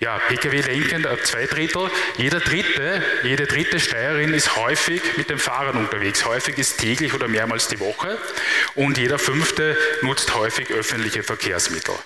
Ja, 0.00 0.18
Pkw 0.18 0.60
lenkend, 0.60 1.06
äh, 1.06 1.20
zwei 1.24 1.46
Drittel. 1.46 1.90
Jeder 2.16 2.38
dritte, 2.38 3.02
jede 3.24 3.46
dritte 3.46 3.80
Steirerin 3.80 4.32
ist 4.32 4.54
häufig 4.54 5.02
mit 5.16 5.28
dem 5.30 5.40
Fahrrad 5.40 5.74
unterwegs. 5.74 6.24
Häufig 6.24 6.56
ist 6.58 6.78
täglich 6.78 7.12
oder 7.14 7.26
mehrmals 7.26 7.66
die 7.66 7.80
Woche. 7.80 8.16
Und 8.76 8.96
jeder 8.96 9.18
fünfte 9.18 9.76
nutzt 10.02 10.36
häufig 10.36 10.70
öffentliche 10.70 11.24
Verkehrsmittel. 11.24 11.96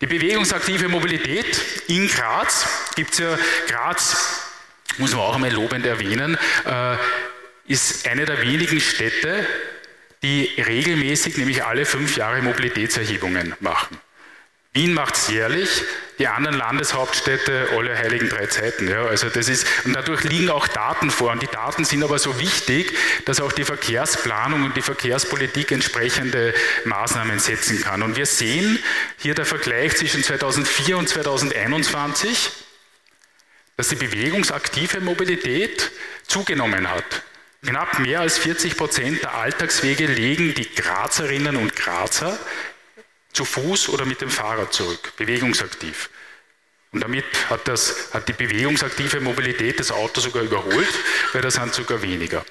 Die 0.00 0.06
bewegungsaktive 0.06 0.88
Mobilität 0.88 1.60
in 1.88 2.08
Graz 2.08 2.66
gibt 2.96 3.12
es 3.12 3.18
ja, 3.18 3.38
Graz, 3.66 4.40
muss 4.96 5.12
man 5.12 5.20
auch 5.20 5.34
einmal 5.34 5.52
lobend 5.52 5.84
erwähnen, 5.84 6.38
äh, 6.64 6.96
ist 7.66 8.08
eine 8.08 8.24
der 8.24 8.40
wenigen 8.40 8.80
Städte, 8.80 9.46
die 10.22 10.48
regelmäßig, 10.56 11.36
nämlich 11.36 11.64
alle 11.64 11.84
fünf 11.84 12.16
Jahre 12.16 12.40
Mobilitätserhebungen 12.40 13.54
machen. 13.60 13.98
Wien 14.72 14.94
macht 14.94 15.16
es 15.16 15.28
jährlich, 15.28 15.68
die 16.20 16.28
anderen 16.28 16.56
Landeshauptstädte 16.56 17.70
alle 17.76 17.96
heiligen 17.98 18.28
drei 18.28 18.46
Zeiten. 18.46 18.88
Ja, 18.88 19.04
also 19.04 19.28
das 19.28 19.48
ist, 19.48 19.66
und 19.84 19.94
dadurch 19.94 20.22
liegen 20.22 20.48
auch 20.48 20.68
Daten 20.68 21.10
vor. 21.10 21.32
Und 21.32 21.42
die 21.42 21.48
Daten 21.48 21.84
sind 21.84 22.04
aber 22.04 22.20
so 22.20 22.38
wichtig, 22.38 22.96
dass 23.24 23.40
auch 23.40 23.50
die 23.50 23.64
Verkehrsplanung 23.64 24.62
und 24.62 24.76
die 24.76 24.82
Verkehrspolitik 24.82 25.72
entsprechende 25.72 26.54
Maßnahmen 26.84 27.40
setzen 27.40 27.82
kann. 27.82 28.02
Und 28.02 28.14
wir 28.14 28.26
sehen 28.26 28.78
hier 29.18 29.34
der 29.34 29.44
Vergleich 29.44 29.96
zwischen 29.96 30.22
2004 30.22 30.98
und 30.98 31.08
2021, 31.08 32.52
dass 33.76 33.88
die 33.88 33.96
bewegungsaktive 33.96 35.00
Mobilität 35.00 35.90
zugenommen 36.28 36.88
hat. 36.88 37.22
Knapp 37.62 37.98
mehr 37.98 38.20
als 38.20 38.38
40 38.38 38.76
Prozent 38.76 39.22
der 39.22 39.34
Alltagswege 39.34 40.06
legen 40.06 40.54
die 40.54 40.72
Grazerinnen 40.74 41.56
und 41.56 41.74
Grazer 41.74 42.38
zu 43.32 43.44
Fuß 43.44 43.88
oder 43.90 44.04
mit 44.04 44.20
dem 44.20 44.30
Fahrrad 44.30 44.72
zurück, 44.72 45.12
bewegungsaktiv. 45.16 46.10
Und 46.92 47.02
damit 47.02 47.24
hat, 47.48 47.68
das, 47.68 48.10
hat 48.12 48.28
die 48.28 48.32
bewegungsaktive 48.32 49.20
Mobilität 49.20 49.78
das 49.78 49.92
Auto 49.92 50.20
sogar 50.20 50.42
überholt, 50.42 50.94
weil 51.32 51.42
das 51.42 51.54
sind 51.54 51.72
sogar 51.72 52.02
weniger. 52.02 52.44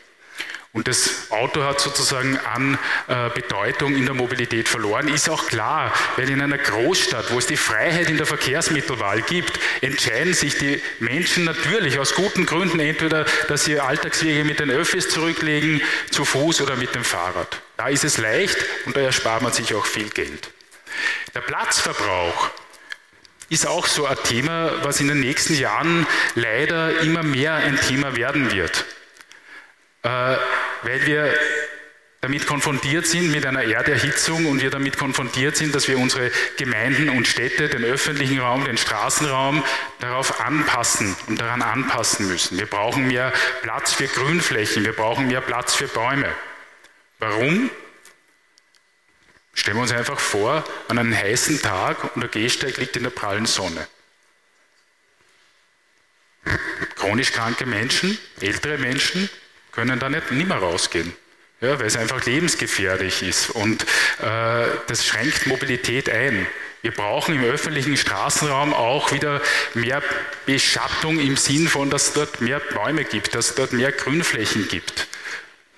Und 0.71 0.88
das 0.88 1.31
Auto 1.31 1.63
hat 1.63 1.81
sozusagen 1.81 2.38
an 2.38 2.77
äh, 3.07 3.29
Bedeutung 3.31 3.95
in 3.95 4.05
der 4.05 4.13
Mobilität 4.13 4.69
verloren. 4.69 5.07
Ist 5.07 5.27
auch 5.27 5.48
klar, 5.48 5.91
weil 6.15 6.29
in 6.29 6.41
einer 6.41 6.59
Großstadt, 6.59 7.31
wo 7.31 7.39
es 7.39 7.48
die 7.48 7.57
Freiheit 7.57 8.07
in 8.07 8.17
der 8.17 8.27
Verkehrsmittelwahl 8.27 9.24
gibt, 9.24 9.59
entscheiden 9.81 10.36
sich 10.36 10.59
die 10.59 10.79
Menschen 11.00 11.45
natürlich 11.45 11.98
aus 11.98 12.13
guten 12.13 12.45
Gründen 12.45 12.79
entweder, 12.79 13.25
dass 13.48 13.65
sie 13.65 13.79
Alltagswege 13.79 14.43
mit 14.43 14.59
den 14.59 14.69
Öffis 14.69 15.09
zurücklegen, 15.09 15.81
zu 16.12 16.24
Fuß 16.24 16.62
oder 16.62 16.75
mit 16.75 16.93
dem 16.93 17.03
Fahrrad. 17.03 17.62
Da 17.77 17.88
ist 17.88 18.03
es 18.03 18.19
leicht 18.19 18.57
und 18.86 18.95
da 18.95 19.01
erspart 19.01 19.41
man 19.41 19.51
sich 19.51 19.74
auch 19.74 19.88
viel 19.88 20.09
Geld. 20.09 20.51
Der 21.33 21.41
Platzverbrauch 21.41 22.49
ist 23.49 23.67
auch 23.67 23.87
so 23.87 24.05
ein 24.05 24.17
Thema, 24.23 24.71
was 24.83 24.99
in 24.99 25.07
den 25.07 25.19
nächsten 25.19 25.55
Jahren 25.55 26.05
leider 26.35 26.99
immer 27.01 27.23
mehr 27.23 27.55
ein 27.55 27.79
Thema 27.79 28.15
werden 28.15 28.51
wird, 28.51 28.85
äh, 30.03 30.09
weil 30.83 31.05
wir 31.05 31.33
damit 32.21 32.45
konfrontiert 32.47 33.07
sind 33.07 33.31
mit 33.31 33.45
einer 33.45 33.63
Erderhitzung 33.63 34.45
und 34.45 34.61
wir 34.61 34.69
damit 34.69 34.97
konfrontiert 34.97 35.55
sind, 35.55 35.73
dass 35.73 35.87
wir 35.87 35.97
unsere 35.97 36.31
Gemeinden 36.57 37.09
und 37.09 37.27
Städte, 37.27 37.69
den 37.69 37.85
öffentlichen 37.85 38.39
Raum, 38.39 38.65
den 38.65 38.77
Straßenraum 38.77 39.63
darauf 39.99 40.41
anpassen 40.41 41.15
und 41.27 41.39
daran 41.39 41.61
anpassen 41.61 42.27
müssen. 42.27 42.59
Wir 42.59 42.65
brauchen 42.65 43.07
mehr 43.07 43.31
Platz 43.61 43.93
für 43.93 44.07
Grünflächen, 44.07 44.83
wir 44.83 44.93
brauchen 44.93 45.27
mehr 45.27 45.41
Platz 45.41 45.73
für 45.73 45.87
Bäume. 45.87 46.29
Warum? 47.19 47.69
Stellen 49.59 49.75
wir 49.75 49.81
uns 49.81 49.91
einfach 49.91 50.21
vor, 50.21 50.63
an 50.87 50.97
einem 50.97 51.13
heißen 51.13 51.61
Tag 51.61 52.15
und 52.15 52.21
der 52.21 52.29
Gehsteig 52.29 52.77
liegt 52.77 52.95
in 52.95 53.03
der 53.03 53.09
prallen 53.09 53.45
Sonne. 53.45 53.85
Chronisch 56.95 57.33
kranke 57.33 57.65
Menschen, 57.65 58.17
ältere 58.39 58.77
Menschen 58.77 59.29
können 59.73 59.99
da 59.99 60.07
nicht 60.07 60.31
mehr 60.31 60.57
rausgehen, 60.57 61.13
ja, 61.59 61.77
weil 61.77 61.87
es 61.87 61.97
einfach 61.97 62.25
lebensgefährlich 62.25 63.21
ist 63.21 63.49
und 63.49 63.83
äh, 64.21 64.65
das 64.87 65.05
schränkt 65.05 65.45
Mobilität 65.47 66.09
ein. 66.09 66.47
Wir 66.81 66.91
brauchen 66.91 67.35
im 67.35 67.43
öffentlichen 67.43 67.97
Straßenraum 67.97 68.73
auch 68.73 69.11
wieder 69.11 69.41
mehr 69.73 70.01
Beschattung 70.45 71.19
im 71.19 71.35
Sinn 71.35 71.67
von, 71.67 71.89
dass 71.89 72.07
es 72.07 72.13
dort 72.13 72.39
mehr 72.39 72.61
Bäume 72.61 73.03
gibt, 73.03 73.35
dass 73.35 73.49
es 73.49 73.55
dort 73.55 73.73
mehr 73.73 73.91
Grünflächen 73.91 74.69
gibt. 74.69 75.08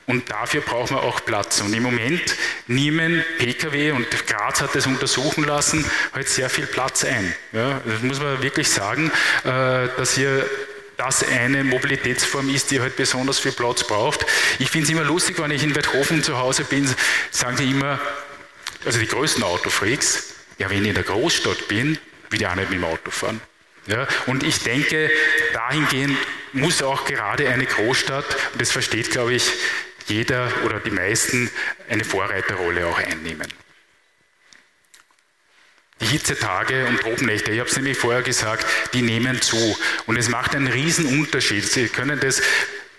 Und 0.07 0.29
dafür 0.29 0.61
brauchen 0.61 0.95
wir 0.97 1.03
auch 1.03 1.23
Platz. 1.23 1.61
Und 1.61 1.73
im 1.73 1.83
Moment 1.83 2.35
nehmen 2.67 3.23
Pkw, 3.37 3.91
und 3.91 4.07
Graz 4.27 4.61
hat 4.61 4.75
das 4.75 4.87
untersuchen 4.87 5.43
lassen, 5.43 5.85
halt 6.13 6.27
sehr 6.27 6.49
viel 6.49 6.65
Platz 6.65 7.03
ein. 7.05 7.33
Ja, 7.51 7.81
das 7.85 8.01
muss 8.01 8.19
man 8.19 8.41
wirklich 8.41 8.69
sagen, 8.69 9.11
äh, 9.43 9.87
dass 9.97 10.15
hier 10.15 10.45
das 10.97 11.23
eine 11.23 11.63
Mobilitätsform 11.63 12.53
ist, 12.53 12.71
die 12.71 12.79
halt 12.79 12.95
besonders 12.95 13.39
viel 13.39 13.53
Platz 13.53 13.83
braucht. 13.83 14.25
Ich 14.59 14.69
finde 14.69 14.85
es 14.85 14.91
immer 14.91 15.03
lustig, 15.03 15.39
wenn 15.39 15.51
ich 15.51 15.63
in 15.63 15.75
Weidhofen 15.75 16.23
zu 16.23 16.37
Hause 16.37 16.63
bin, 16.63 16.93
sagen 17.31 17.57
die 17.57 17.71
immer, 17.71 17.99
also 18.85 18.99
die 18.99 19.07
größten 19.07 19.43
Autofreaks, 19.43 20.35
ja, 20.59 20.69
wenn 20.69 20.83
ich 20.83 20.89
in 20.89 20.93
der 20.95 21.03
Großstadt 21.03 21.67
bin, 21.67 21.97
will 22.29 22.41
ich 22.41 22.47
auch 22.47 22.55
nicht 22.55 22.69
mit 22.69 22.79
dem 22.79 22.85
Auto 22.85 23.09
fahren. 23.09 23.41
Ja, 23.87 24.07
und 24.27 24.43
ich 24.43 24.59
denke, 24.59 25.09
dahingehend 25.53 26.17
muss 26.53 26.83
auch 26.83 27.05
gerade 27.05 27.49
eine 27.49 27.65
Großstadt, 27.65 28.25
und 28.53 28.61
das 28.61 28.71
versteht, 28.71 29.09
glaube 29.09 29.33
ich, 29.33 29.51
jeder 30.07 30.51
oder 30.65 30.79
die 30.79 30.91
meisten 30.91 31.49
eine 31.89 32.03
Vorreiterrolle 32.03 32.87
auch 32.87 32.97
einnehmen. 32.97 33.47
Die 35.99 36.05
Hitzetage 36.07 36.87
und 36.87 36.99
Probennächte, 36.99 37.51
ich 37.51 37.59
habe 37.59 37.69
es 37.69 37.75
nämlich 37.75 37.97
vorher 37.97 38.23
gesagt, 38.23 38.65
die 38.93 39.03
nehmen 39.03 39.41
zu. 39.41 39.77
Und 40.07 40.17
es 40.17 40.29
macht 40.29 40.55
einen 40.55 40.67
riesen 40.67 41.19
Unterschied. 41.19 41.63
Sie 41.63 41.89
können 41.89 42.19
das 42.19 42.41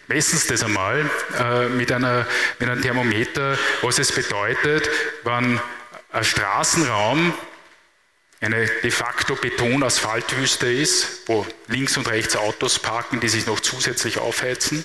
messen 0.08 0.40
das 0.48 0.62
einmal 0.62 1.08
äh, 1.38 1.68
mit, 1.68 1.90
einer, 1.90 2.26
mit 2.58 2.68
einem 2.68 2.82
Thermometer, 2.82 3.58
was 3.80 3.98
es 3.98 4.12
bedeutet, 4.12 4.88
wenn 5.24 5.60
ein 6.12 6.24
Straßenraum 6.24 7.34
eine 8.40 8.66
de 8.66 8.90
facto 8.90 9.36
Beton-Asphaltwüste 9.36 10.70
ist, 10.70 11.22
wo 11.26 11.46
links 11.68 11.96
und 11.96 12.08
rechts 12.08 12.36
Autos 12.36 12.80
parken, 12.80 13.20
die 13.20 13.28
sich 13.28 13.46
noch 13.46 13.60
zusätzlich 13.60 14.18
aufheizen. 14.18 14.84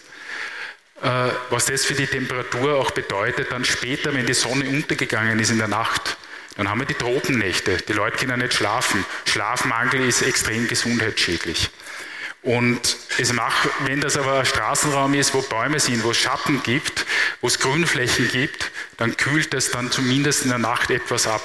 Äh, 1.01 1.29
was 1.49 1.65
das 1.65 1.85
für 1.85 1.93
die 1.93 2.07
Temperatur 2.07 2.75
auch 2.77 2.91
bedeutet, 2.91 3.51
dann 3.51 3.65
später, 3.65 4.13
wenn 4.13 4.25
die 4.25 4.33
Sonne 4.33 4.67
untergegangen 4.69 5.39
ist 5.39 5.51
in 5.51 5.59
der 5.59 5.67
Nacht, 5.67 6.17
dann 6.55 6.69
haben 6.69 6.79
wir 6.79 6.87
die 6.87 6.95
Tropennächte. 6.95 7.77
Die 7.87 7.93
Leute 7.93 8.17
können 8.17 8.39
nicht 8.39 8.53
schlafen. 8.53 9.05
Schlafmangel 9.25 10.07
ist 10.07 10.23
extrem 10.23 10.67
gesundheitsschädlich. 10.67 11.69
Und 12.41 12.97
es 13.17 13.31
macht, 13.33 13.69
wenn 13.85 14.01
das 14.01 14.17
aber 14.17 14.39
ein 14.39 14.45
Straßenraum 14.45 15.13
ist, 15.13 15.33
wo 15.33 15.41
Bäume 15.41 15.79
sind, 15.79 16.03
wo 16.03 16.11
es 16.11 16.17
Schatten 16.17 16.63
gibt, 16.63 17.05
wo 17.41 17.47
es 17.47 17.59
Grünflächen 17.59 18.29
gibt, 18.29 18.71
dann 18.97 19.17
kühlt 19.17 19.53
es 19.53 19.69
dann 19.69 19.91
zumindest 19.91 20.43
in 20.43 20.49
der 20.49 20.57
Nacht 20.57 20.89
etwas 20.89 21.27
ab. 21.27 21.43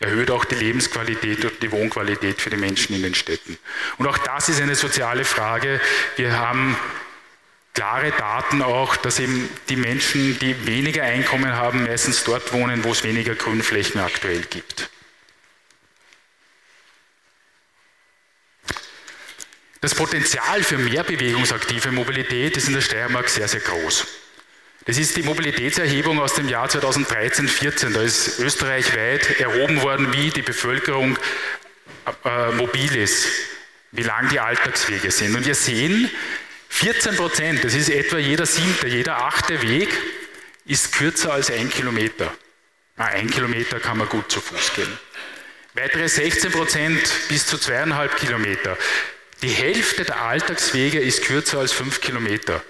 Erhöht 0.00 0.30
auch 0.30 0.46
die 0.46 0.54
Lebensqualität 0.54 1.44
und 1.44 1.62
die 1.62 1.70
Wohnqualität 1.70 2.40
für 2.40 2.48
die 2.48 2.56
Menschen 2.56 2.96
in 2.96 3.02
den 3.02 3.14
Städten. 3.14 3.58
Und 3.98 4.06
auch 4.06 4.18
das 4.18 4.48
ist 4.48 4.60
eine 4.60 4.74
soziale 4.74 5.24
Frage. 5.24 5.80
Wir 6.16 6.38
haben 6.38 6.76
klare 7.74 8.10
Daten 8.12 8.62
auch, 8.62 8.96
dass 8.96 9.18
eben 9.18 9.48
die 9.68 9.76
Menschen, 9.76 10.38
die 10.38 10.66
weniger 10.66 11.02
Einkommen 11.02 11.52
haben, 11.52 11.84
meistens 11.84 12.24
dort 12.24 12.52
wohnen, 12.52 12.84
wo 12.84 12.92
es 12.92 13.04
weniger 13.04 13.34
Grünflächen 13.34 14.00
aktuell 14.00 14.42
gibt. 14.42 14.90
Das 19.80 19.94
Potenzial 19.94 20.62
für 20.62 20.76
mehr 20.76 21.04
bewegungsaktive 21.04 21.90
Mobilität 21.90 22.56
ist 22.56 22.68
in 22.68 22.74
der 22.74 22.82
Steiermark 22.82 23.30
sehr, 23.30 23.48
sehr 23.48 23.60
groß. 23.60 24.06
Das 24.84 24.98
ist 24.98 25.16
die 25.16 25.22
Mobilitätserhebung 25.22 26.20
aus 26.20 26.34
dem 26.34 26.48
Jahr 26.48 26.68
2013-14. 26.68 27.94
Da 27.94 28.02
ist 28.02 28.38
österreichweit 28.40 29.40
erhoben 29.40 29.82
worden, 29.82 30.12
wie 30.12 30.30
die 30.30 30.42
Bevölkerung 30.42 31.18
äh, 32.24 32.52
mobil 32.52 32.94
ist, 32.96 33.26
wie 33.92 34.02
lang 34.02 34.28
die 34.28 34.40
Alltagswege 34.40 35.10
sind. 35.10 35.34
Und 35.34 35.46
wir 35.46 35.54
sehen, 35.54 36.10
14 36.70 37.16
Prozent, 37.16 37.62
das 37.62 37.74
ist 37.74 37.90
etwa 37.90 38.16
jeder 38.16 38.46
siebte, 38.46 38.88
jeder 38.88 39.18
achte 39.18 39.60
Weg, 39.60 39.90
ist 40.64 40.92
kürzer 40.92 41.32
als 41.32 41.50
ein 41.50 41.68
Kilometer. 41.68 42.32
Na, 42.96 43.06
ein 43.06 43.28
Kilometer 43.28 43.80
kann 43.80 43.98
man 43.98 44.08
gut 44.08 44.32
zu 44.32 44.40
Fuß 44.40 44.74
gehen. 44.74 44.98
Weitere 45.74 46.08
16 46.08 46.50
Prozent 46.50 47.00
bis 47.28 47.46
zu 47.46 47.58
zweieinhalb 47.58 48.16
Kilometer. 48.16 48.78
Die 49.42 49.48
Hälfte 49.48 50.04
der 50.04 50.22
Alltagswege 50.22 51.00
ist 51.00 51.24
kürzer 51.24 51.58
als 51.58 51.72
fünf 51.72 52.00
Kilometer. 52.00 52.62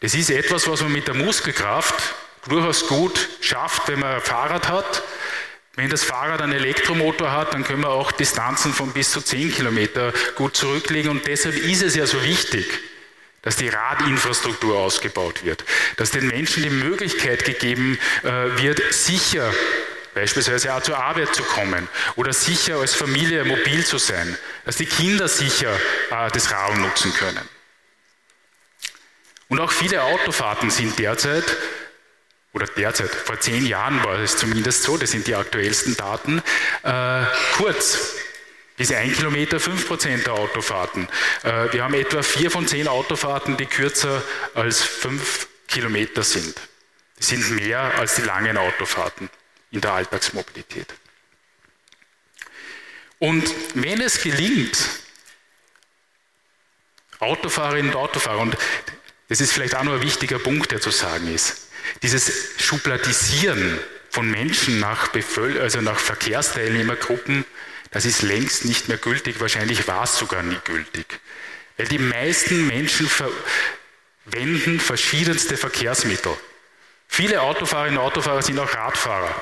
Das 0.00 0.14
ist 0.14 0.30
etwas, 0.30 0.66
was 0.68 0.80
man 0.80 0.92
mit 0.92 1.08
der 1.08 1.14
Muskelkraft 1.14 2.14
durchaus 2.48 2.86
gut 2.86 3.28
schafft, 3.40 3.88
wenn 3.88 3.98
man 3.98 4.14
ein 4.14 4.20
Fahrrad 4.20 4.68
hat. 4.68 5.02
Wenn 5.74 5.90
das 5.90 6.04
Fahrrad 6.04 6.40
einen 6.40 6.52
Elektromotor 6.52 7.32
hat, 7.32 7.54
dann 7.54 7.64
können 7.64 7.82
wir 7.82 7.90
auch 7.90 8.12
Distanzen 8.12 8.72
von 8.72 8.92
bis 8.92 9.10
zu 9.10 9.20
10 9.20 9.52
Kilometer 9.52 10.12
gut 10.36 10.56
zurücklegen. 10.56 11.10
Und 11.10 11.26
deshalb 11.26 11.56
ist 11.56 11.82
es 11.82 11.94
ja 11.94 12.06
so 12.06 12.22
wichtig, 12.24 12.66
dass 13.42 13.56
die 13.56 13.68
Radinfrastruktur 13.68 14.78
ausgebaut 14.78 15.44
wird, 15.44 15.64
dass 15.96 16.10
den 16.10 16.26
Menschen 16.26 16.62
die 16.62 16.70
Möglichkeit 16.70 17.44
gegeben 17.44 17.98
äh, 18.22 18.28
wird, 18.60 18.80
sicher 18.92 19.52
beispielsweise 20.14 20.74
auch 20.74 20.82
zur 20.82 20.98
Arbeit 20.98 21.34
zu 21.34 21.44
kommen 21.44 21.88
oder 22.16 22.32
sicher 22.32 22.76
als 22.78 22.94
Familie 22.94 23.44
mobil 23.44 23.84
zu 23.84 23.98
sein, 23.98 24.36
dass 24.64 24.76
die 24.76 24.86
Kinder 24.86 25.28
sicher 25.28 25.72
äh, 26.10 26.28
das 26.32 26.50
Rad 26.50 26.76
nutzen 26.76 27.14
können. 27.14 27.48
Und 29.48 29.60
auch 29.60 29.70
viele 29.70 30.02
Autofahrten 30.02 30.70
sind 30.70 30.98
derzeit, 30.98 31.44
oder 32.52 32.66
derzeit, 32.66 33.10
vor 33.10 33.38
zehn 33.40 33.66
Jahren 33.66 34.02
war 34.04 34.18
es 34.18 34.36
zumindest 34.36 34.82
so, 34.82 34.96
das 34.96 35.10
sind 35.10 35.26
die 35.26 35.34
aktuellsten 35.34 35.96
Daten, 35.96 36.42
äh, 36.82 37.22
kurz. 37.56 38.16
Bis 38.78 38.92
ein 38.92 39.12
Kilometer 39.12 39.58
5% 39.58 40.22
der 40.22 40.32
Autofahrten. 40.34 41.08
Äh, 41.42 41.72
wir 41.72 41.82
haben 41.82 41.94
etwa 41.94 42.22
vier 42.22 42.50
von 42.50 42.66
zehn 42.66 42.86
Autofahrten, 42.86 43.56
die 43.56 43.66
kürzer 43.66 44.22
als 44.54 44.82
fünf 44.82 45.48
Kilometer 45.66 46.22
sind. 46.22 46.54
Das 47.16 47.28
sind 47.28 47.50
mehr 47.50 47.80
als 47.98 48.14
die 48.14 48.22
langen 48.22 48.56
Autofahrten 48.56 49.28
in 49.72 49.80
der 49.80 49.92
Alltagsmobilität. 49.92 50.86
Und 53.18 53.52
wenn 53.74 54.00
es 54.00 54.22
gelingt, 54.22 54.78
Autofahrerinnen 57.18 57.90
und 57.90 57.96
Autofahrer, 57.96 58.38
und 58.38 58.56
das 59.26 59.40
ist 59.40 59.52
vielleicht 59.52 59.74
auch 59.74 59.82
noch 59.82 59.94
ein 59.94 60.02
wichtiger 60.02 60.38
Punkt, 60.38 60.70
der 60.70 60.80
zu 60.80 60.90
sagen 60.90 61.34
ist, 61.34 61.68
dieses 62.02 62.62
Schubladisieren 62.62 63.80
von 64.10 64.30
Menschen 64.30 64.78
nach, 64.78 65.08
Bevöl 65.08 65.60
also 65.60 65.80
nach 65.80 65.98
Verkehrsteilnehmergruppen 65.98 67.44
das 67.90 68.04
ist 68.04 68.22
längst 68.22 68.64
nicht 68.64 68.88
mehr 68.88 68.98
gültig, 68.98 69.40
wahrscheinlich 69.40 69.88
war 69.88 70.04
es 70.04 70.18
sogar 70.18 70.42
nie 70.42 70.58
gültig. 70.64 71.20
Weil 71.76 71.88
die 71.88 71.98
meisten 71.98 72.66
Menschen 72.66 73.08
verwenden 73.08 74.80
verschiedenste 74.80 75.56
Verkehrsmittel. 75.56 76.36
Viele 77.08 77.40
Autofahrerinnen 77.40 77.98
und 77.98 78.04
Autofahrer 78.04 78.42
sind 78.42 78.58
auch 78.58 78.72
Radfahrer. 78.74 79.34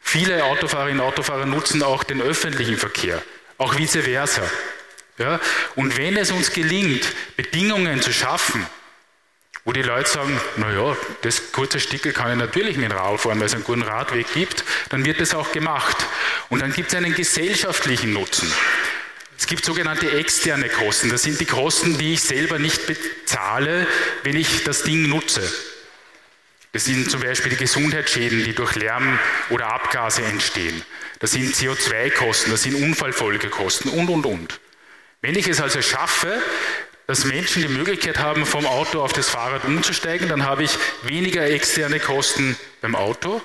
Viele 0.00 0.44
Autofahrerinnen 0.44 1.00
und 1.00 1.06
Autofahrer 1.06 1.46
nutzen 1.46 1.82
auch 1.82 2.04
den 2.04 2.22
öffentlichen 2.22 2.76
Verkehr, 2.76 3.22
auch 3.58 3.76
vice 3.76 3.98
versa. 4.02 4.42
Ja? 5.18 5.40
Und 5.74 5.96
wenn 5.96 6.16
es 6.16 6.30
uns 6.30 6.52
gelingt, 6.52 7.04
Bedingungen 7.36 8.00
zu 8.00 8.12
schaffen, 8.12 8.66
wo 9.64 9.72
die 9.72 9.82
Leute 9.82 10.08
sagen, 10.08 10.38
naja, 10.56 10.96
das 11.22 11.52
kurze 11.52 11.80
Stickel 11.80 12.12
kann 12.12 12.32
ich 12.32 12.38
natürlich 12.38 12.76
mit 12.76 12.92
Rad 12.92 13.20
fahren, 13.20 13.40
weil 13.40 13.46
es 13.46 13.54
einen 13.54 13.64
guten 13.64 13.82
Radweg 13.82 14.26
gibt, 14.34 14.62
dann 14.90 15.04
wird 15.04 15.20
das 15.20 15.34
auch 15.34 15.52
gemacht. 15.52 15.96
Und 16.50 16.60
dann 16.60 16.72
gibt 16.72 16.88
es 16.88 16.94
einen 16.94 17.14
gesellschaftlichen 17.14 18.12
Nutzen. 18.12 18.52
Es 19.38 19.46
gibt 19.46 19.64
sogenannte 19.64 20.10
externe 20.10 20.68
Kosten. 20.68 21.08
Das 21.08 21.22
sind 21.22 21.40
die 21.40 21.46
Kosten, 21.46 21.98
die 21.98 22.14
ich 22.14 22.22
selber 22.22 22.58
nicht 22.58 22.86
bezahle, 22.86 23.86
wenn 24.22 24.36
ich 24.36 24.64
das 24.64 24.82
Ding 24.82 25.08
nutze. 25.08 25.42
Das 26.72 26.84
sind 26.84 27.10
zum 27.10 27.20
Beispiel 27.20 27.50
die 27.50 27.56
Gesundheitsschäden, 27.56 28.44
die 28.44 28.54
durch 28.54 28.74
Lärm 28.74 29.18
oder 29.50 29.72
Abgase 29.72 30.22
entstehen. 30.22 30.82
Das 31.20 31.30
sind 31.30 31.54
CO2-Kosten, 31.54 32.50
das 32.50 32.62
sind 32.62 32.74
Unfallfolgekosten 32.74 33.90
und, 33.92 34.08
und, 34.10 34.26
und. 34.26 34.60
Wenn 35.20 35.36
ich 35.36 35.48
es 35.48 35.60
also 35.60 35.80
schaffe, 35.80 36.42
dass 37.06 37.24
Menschen 37.24 37.62
die 37.62 37.68
Möglichkeit 37.68 38.18
haben, 38.18 38.46
vom 38.46 38.66
Auto 38.66 39.02
auf 39.02 39.12
das 39.12 39.28
Fahrrad 39.28 39.64
umzusteigen, 39.64 40.28
dann 40.28 40.44
habe 40.44 40.64
ich 40.64 40.70
weniger 41.02 41.44
externe 41.46 42.00
Kosten 42.00 42.56
beim 42.80 42.94
Auto. 42.94 43.42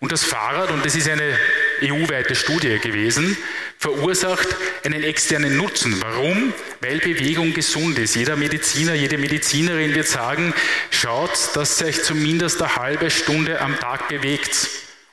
Und 0.00 0.12
das 0.12 0.24
Fahrrad, 0.24 0.70
und 0.70 0.84
das 0.84 0.94
ist 0.94 1.08
eine 1.08 1.38
EU-weite 1.82 2.34
Studie 2.34 2.78
gewesen, 2.78 3.36
verursacht 3.78 4.48
einen 4.84 5.02
externen 5.02 5.56
Nutzen. 5.58 6.00
Warum? 6.00 6.54
Weil 6.80 6.98
Bewegung 6.98 7.52
gesund 7.52 7.98
ist. 7.98 8.16
Jeder 8.16 8.36
Mediziner, 8.36 8.94
jede 8.94 9.18
Medizinerin 9.18 9.94
wird 9.94 10.06
sagen, 10.06 10.54
schaut, 10.90 11.54
dass 11.54 11.80
ihr 11.80 11.88
euch 11.88 12.02
zumindest 12.02 12.62
eine 12.62 12.76
halbe 12.76 13.10
Stunde 13.10 13.60
am 13.60 13.78
Tag 13.78 14.08
bewegt. 14.08 14.68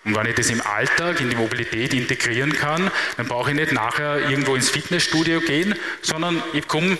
Und 0.05 0.15
wenn 0.15 0.25
ich 0.25 0.35
das 0.35 0.49
im 0.49 0.61
Alltag, 0.61 1.19
in 1.19 1.29
die 1.29 1.35
Mobilität 1.35 1.93
integrieren 1.93 2.53
kann, 2.53 2.89
dann 3.17 3.27
brauche 3.27 3.49
ich 3.51 3.57
nicht 3.57 3.73
nachher 3.73 4.29
irgendwo 4.29 4.55
ins 4.55 4.69
Fitnessstudio 4.69 5.41
gehen, 5.41 5.75
sondern 6.01 6.41
ich 6.53 6.65
komme 6.65 6.97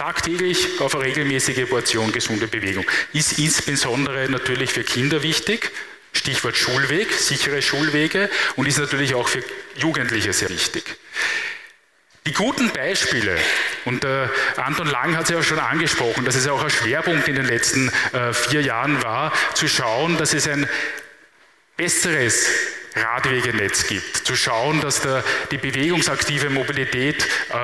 tagtäglich 0.00 0.80
auf 0.80 0.94
eine 0.94 1.04
regelmäßige 1.04 1.68
Portion 1.68 2.10
gesunde 2.10 2.48
Bewegung. 2.48 2.86
Ist 3.12 3.38
insbesondere 3.38 4.30
natürlich 4.30 4.72
für 4.72 4.82
Kinder 4.82 5.22
wichtig, 5.22 5.70
Stichwort 6.14 6.56
Schulweg, 6.56 7.12
sichere 7.12 7.60
Schulwege 7.60 8.30
und 8.56 8.66
ist 8.66 8.78
natürlich 8.78 9.14
auch 9.14 9.28
für 9.28 9.44
Jugendliche 9.76 10.32
sehr 10.32 10.48
wichtig. 10.48 10.96
Die 12.26 12.32
guten 12.32 12.70
Beispiele, 12.70 13.36
und 13.84 14.02
äh, 14.06 14.28
Anton 14.56 14.86
Lang 14.86 15.18
hat 15.18 15.24
es 15.24 15.30
ja 15.30 15.42
schon 15.42 15.58
angesprochen, 15.58 16.24
dass 16.24 16.34
es 16.34 16.48
auch 16.48 16.64
ein 16.64 16.70
Schwerpunkt 16.70 17.28
in 17.28 17.34
den 17.34 17.44
letzten 17.44 17.92
äh, 18.14 18.32
vier 18.32 18.62
Jahren 18.62 19.02
war, 19.02 19.34
zu 19.52 19.68
schauen, 19.68 20.16
dass 20.16 20.32
es 20.32 20.48
ein 20.48 20.66
besseres 21.76 22.48
Radwegenetz 22.96 23.86
gibt, 23.86 24.16
zu 24.16 24.34
schauen, 24.34 24.80
dass 24.80 25.02
da 25.02 25.22
die 25.50 25.58
bewegungsaktive 25.58 26.48
Mobilität 26.48 27.26
äh, 27.50 27.54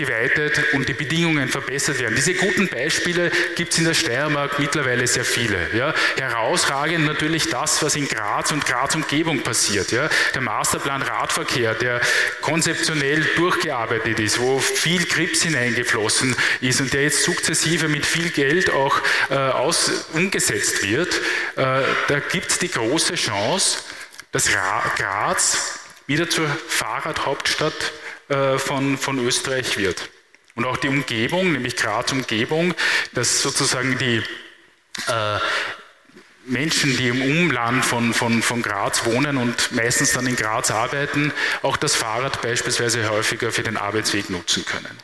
ausgeweitet 0.00 0.72
und 0.72 0.88
die 0.88 0.94
Bedingungen 0.94 1.48
verbessert 1.48 1.98
werden. 1.98 2.14
Diese 2.14 2.34
guten 2.34 2.68
Beispiele 2.68 3.30
gibt 3.56 3.72
es 3.72 3.78
in 3.78 3.84
der 3.84 3.94
Steiermark 3.94 4.58
mittlerweile 4.58 5.06
sehr 5.06 5.24
viele. 5.24 5.58
Ja. 5.74 5.94
Herausragend 6.16 7.06
natürlich 7.06 7.48
das, 7.48 7.82
was 7.82 7.96
in 7.96 8.08
Graz 8.08 8.52
und 8.52 8.64
Graz 8.66 8.94
Umgebung 8.94 9.42
passiert. 9.42 9.92
Ja. 9.92 10.08
Der 10.34 10.40
Masterplan 10.40 11.02
Radverkehr, 11.02 11.74
der 11.74 12.00
konzeptionell 12.40 13.24
durchgearbeitet 13.36 14.18
ist, 14.20 14.40
wo 14.40 14.58
viel 14.58 15.06
Krips 15.06 15.42
hineingeflossen 15.42 16.34
ist 16.60 16.80
und 16.80 16.92
der 16.92 17.02
jetzt 17.02 17.24
sukzessive 17.24 17.88
mit 17.88 18.06
viel 18.06 18.30
Geld 18.30 18.70
auch 18.70 18.96
äh, 19.30 19.34
aus, 19.34 19.90
umgesetzt 20.12 20.82
wird, 20.82 21.14
äh, 21.56 21.82
da 22.08 22.20
gibt 22.30 22.50
es 22.50 22.58
die 22.58 22.70
große 22.70 23.14
Chance, 23.14 23.78
dass 24.32 24.48
Graz 24.96 25.80
wieder 26.06 26.28
zur 26.28 26.48
Fahrradhauptstadt 26.48 27.92
von, 28.58 28.98
von 28.98 29.18
Österreich 29.18 29.76
wird. 29.76 30.10
Und 30.54 30.64
auch 30.64 30.76
die 30.76 30.88
Umgebung, 30.88 31.52
nämlich 31.52 31.76
Graz 31.76 32.12
Umgebung, 32.12 32.74
dass 33.12 33.42
sozusagen 33.42 33.98
die 33.98 34.22
äh, 35.06 35.38
Menschen, 36.44 36.96
die 36.96 37.08
im 37.08 37.22
Umland 37.22 37.84
von, 37.84 38.12
von, 38.12 38.42
von 38.42 38.62
Graz 38.62 39.04
wohnen 39.04 39.36
und 39.36 39.72
meistens 39.72 40.12
dann 40.12 40.26
in 40.26 40.36
Graz 40.36 40.70
arbeiten, 40.70 41.32
auch 41.62 41.76
das 41.76 41.94
Fahrrad 41.94 42.42
beispielsweise 42.42 43.08
häufiger 43.10 43.52
für 43.52 43.62
den 43.62 43.76
Arbeitsweg 43.76 44.30
nutzen 44.30 44.64
können. 44.64 44.98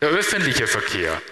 Der 0.00 0.10
öffentliche 0.10 0.66
Verkehr. 0.66 1.22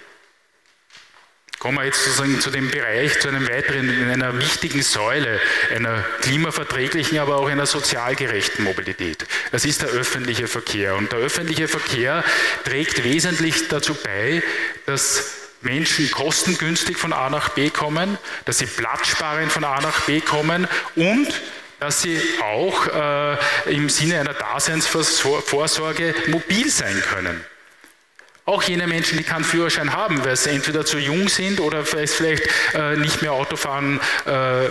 Kommen 1.61 1.77
wir 1.77 1.85
jetzt 1.85 2.03
sozusagen 2.03 2.41
zu 2.41 2.49
dem 2.49 2.71
Bereich, 2.71 3.19
zu 3.19 3.27
einem 3.27 3.47
weiteren, 3.47 3.87
in 3.87 4.09
einer 4.09 4.35
wichtigen 4.39 4.81
Säule 4.81 5.39
einer 5.69 6.03
klimaverträglichen, 6.21 7.19
aber 7.19 7.35
auch 7.35 7.47
einer 7.47 7.67
sozial 7.67 8.15
gerechten 8.15 8.63
Mobilität. 8.63 9.27
Das 9.51 9.63
ist 9.63 9.83
der 9.83 9.89
öffentliche 9.89 10.47
Verkehr. 10.47 10.95
Und 10.95 11.11
der 11.11 11.19
öffentliche 11.19 11.67
Verkehr 11.67 12.23
trägt 12.63 13.03
wesentlich 13.03 13.67
dazu 13.67 13.93
bei, 13.93 14.41
dass 14.87 15.35
Menschen 15.61 16.09
kostengünstig 16.09 16.97
von 16.97 17.13
A 17.13 17.29
nach 17.29 17.49
B 17.49 17.69
kommen, 17.69 18.17
dass 18.45 18.57
sie 18.57 18.65
platzsparend 18.65 19.51
von 19.51 19.63
A 19.63 19.81
nach 19.81 20.01
B 20.07 20.19
kommen 20.19 20.67
und 20.95 21.27
dass 21.79 22.01
sie 22.01 22.19
auch 22.41 22.87
äh, 22.87 23.37
im 23.71 23.87
Sinne 23.87 24.19
einer 24.19 24.33
Daseinsvorsorge 24.33 26.15
mobil 26.25 26.71
sein 26.71 26.99
können. 27.13 27.45
Auch 28.45 28.63
jene 28.63 28.87
Menschen, 28.87 29.17
die 29.17 29.23
keinen 29.23 29.43
Führerschein 29.43 29.93
haben, 29.93 30.25
weil 30.25 30.35
sie 30.35 30.49
entweder 30.49 30.85
zu 30.85 30.97
jung 30.97 31.29
sind 31.29 31.59
oder 31.59 31.85
vielleicht 31.85 32.47
äh, 32.73 32.95
nicht 32.97 33.21
mehr 33.21 33.33
Auto 33.33 33.55
fahren 33.55 33.99
äh, 34.25 34.67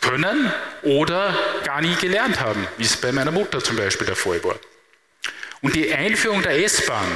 können 0.00 0.52
oder 0.82 1.36
gar 1.64 1.80
nie 1.80 1.94
gelernt 1.96 2.40
haben, 2.40 2.66
wie 2.78 2.84
es 2.84 2.96
bei 2.96 3.12
meiner 3.12 3.30
Mutter 3.30 3.62
zum 3.62 3.76
Beispiel 3.76 4.06
der 4.06 4.16
Fall 4.16 4.42
war. 4.44 4.56
Und 5.62 5.74
die 5.74 5.92
Einführung 5.92 6.42
der 6.42 6.62
S-Bahn 6.64 7.06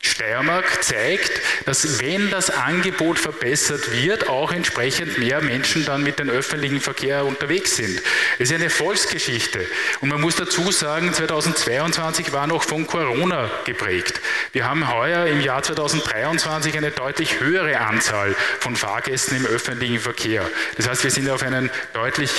Steiermark 0.00 0.82
zeigt, 0.82 1.30
dass 1.64 2.00
wenn 2.00 2.30
das 2.30 2.50
Angebot 2.50 3.18
verbessert 3.18 3.92
wird, 3.92 4.28
auch 4.28 4.52
entsprechend 4.52 5.18
mehr 5.18 5.40
Menschen 5.40 5.84
dann 5.84 6.02
mit 6.02 6.18
dem 6.18 6.30
öffentlichen 6.30 6.80
Verkehr 6.80 7.24
unterwegs 7.24 7.76
sind. 7.76 8.00
Es 8.38 8.50
ist 8.50 8.54
eine 8.54 8.70
Volksgeschichte. 8.70 9.66
Und 10.00 10.10
man 10.10 10.20
muss 10.20 10.36
dazu 10.36 10.70
sagen, 10.70 11.12
2022 11.12 12.32
war 12.32 12.46
noch 12.46 12.62
von 12.62 12.86
Corona 12.86 13.50
geprägt. 13.64 14.20
Wir 14.52 14.68
haben 14.68 14.92
heuer 14.92 15.26
im 15.26 15.40
Jahr 15.40 15.62
2023 15.62 16.76
eine 16.76 16.92
deutlich 16.92 17.40
höhere 17.40 17.80
Anzahl 17.80 18.36
von 18.60 18.76
Fahrgästen 18.76 19.36
im 19.36 19.46
öffentlichen 19.46 19.98
Verkehr. 19.98 20.48
Das 20.76 20.88
heißt, 20.88 21.02
wir 21.02 21.10
sind 21.10 21.28
auf 21.28 21.42
einen 21.42 21.70
deutlich 21.92 22.30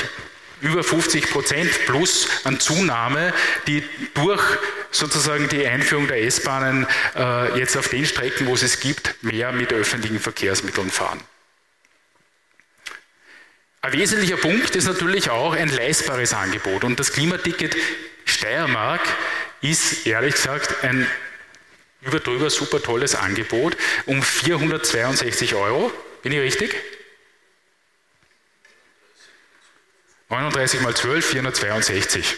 über 0.62 0.84
50 0.84 1.30
Prozent 1.30 1.72
plus 1.86 2.28
an 2.44 2.60
Zunahme, 2.60 3.34
die 3.68 3.84
durch 4.14 4.44
sozusagen 4.92 5.48
die 5.50 5.66
Einführung 5.66 6.08
der 6.08 6.24
S-Bahnen 6.24 6.88
äh, 7.16 7.58
jetzt 7.58 7.78
auf 7.78 7.88
den 7.90 8.06
Strecken, 8.06 8.48
wo 8.48 8.56
es 8.56 8.64
es 8.64 8.80
gibt, 8.80 9.24
mehr 9.24 9.52
mit 9.52 9.72
öffentlichen 9.72 10.20
Verkehrsmitteln 10.20 10.90
fahren. 10.90 11.22
Ein 13.82 13.94
wesentlicher 13.94 14.38
Punkt 14.38 14.76
ist 14.76 14.88
natürlich 14.88 15.30
auch 15.30 15.54
ein 15.54 15.70
leistbares 15.70 16.34
Angebot. 16.34 16.84
Und 16.84 17.00
das 17.00 17.14
Klimaticket 17.14 17.78
Steiermark 18.26 19.02
ist 19.62 20.06
ehrlich 20.06 20.36
gesagt 20.36 20.84
ein 20.84 21.08
über 22.02 22.20
drüber 22.20 22.50
super 22.50 22.82
tolles 22.82 23.16
Angebot 23.16 23.76
um 24.06 24.22
462 24.22 25.56
Euro. 25.56 25.92
Bin 26.22 26.32
ich 26.32 26.40
richtig? 26.40 26.76
39 30.30 30.82
mal 30.82 30.96
12, 30.96 31.26
462. 31.26 32.36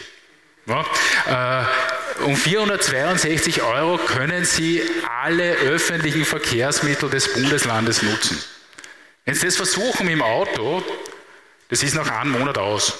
Ja, 0.65 0.85
äh, 1.27 2.23
um 2.23 2.35
462 2.35 3.61
Euro 3.61 3.97
können 3.97 4.45
Sie 4.45 4.81
alle 5.21 5.55
öffentlichen 5.55 6.23
Verkehrsmittel 6.23 7.09
des 7.09 7.33
Bundeslandes 7.33 8.01
nutzen. 8.01 8.41
Wenn 9.25 9.35
Sie 9.35 9.45
das 9.45 9.57
versuchen 9.57 10.07
im 10.07 10.21
Auto, 10.21 10.83
das 11.69 11.83
ist 11.83 11.95
nach 11.95 12.09
einem 12.09 12.31
Monat 12.31 12.57
aus. 12.57 12.97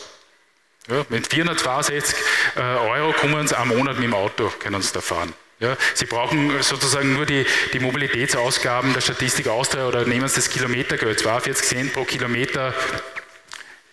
Ja, 0.89 1.05
mit 1.09 1.27
462 1.27 2.15
äh, 2.55 2.59
Euro 2.61 3.13
kommen 3.13 3.47
Sie 3.47 3.57
am 3.57 3.69
Monat 3.69 3.95
mit 3.95 4.05
dem 4.05 4.13
Auto, 4.13 4.51
können 4.59 4.81
Sie 4.81 4.91
da 4.91 5.01
fahren. 5.01 5.33
Ja, 5.59 5.77
Sie 5.93 6.05
brauchen 6.05 6.61
sozusagen 6.63 7.13
nur 7.13 7.27
die, 7.27 7.45
die 7.71 7.79
Mobilitätsausgaben 7.79 8.93
der 8.93 9.01
Statistik 9.01 9.47
Austria 9.47 9.87
oder 9.87 10.05
nehmen 10.05 10.27
Sie 10.27 10.35
das 10.35 10.49
Kilometergeld, 10.49 11.19
42 11.19 11.67
Cent 11.67 11.93
pro 11.93 12.03
Kilometer 12.03 12.73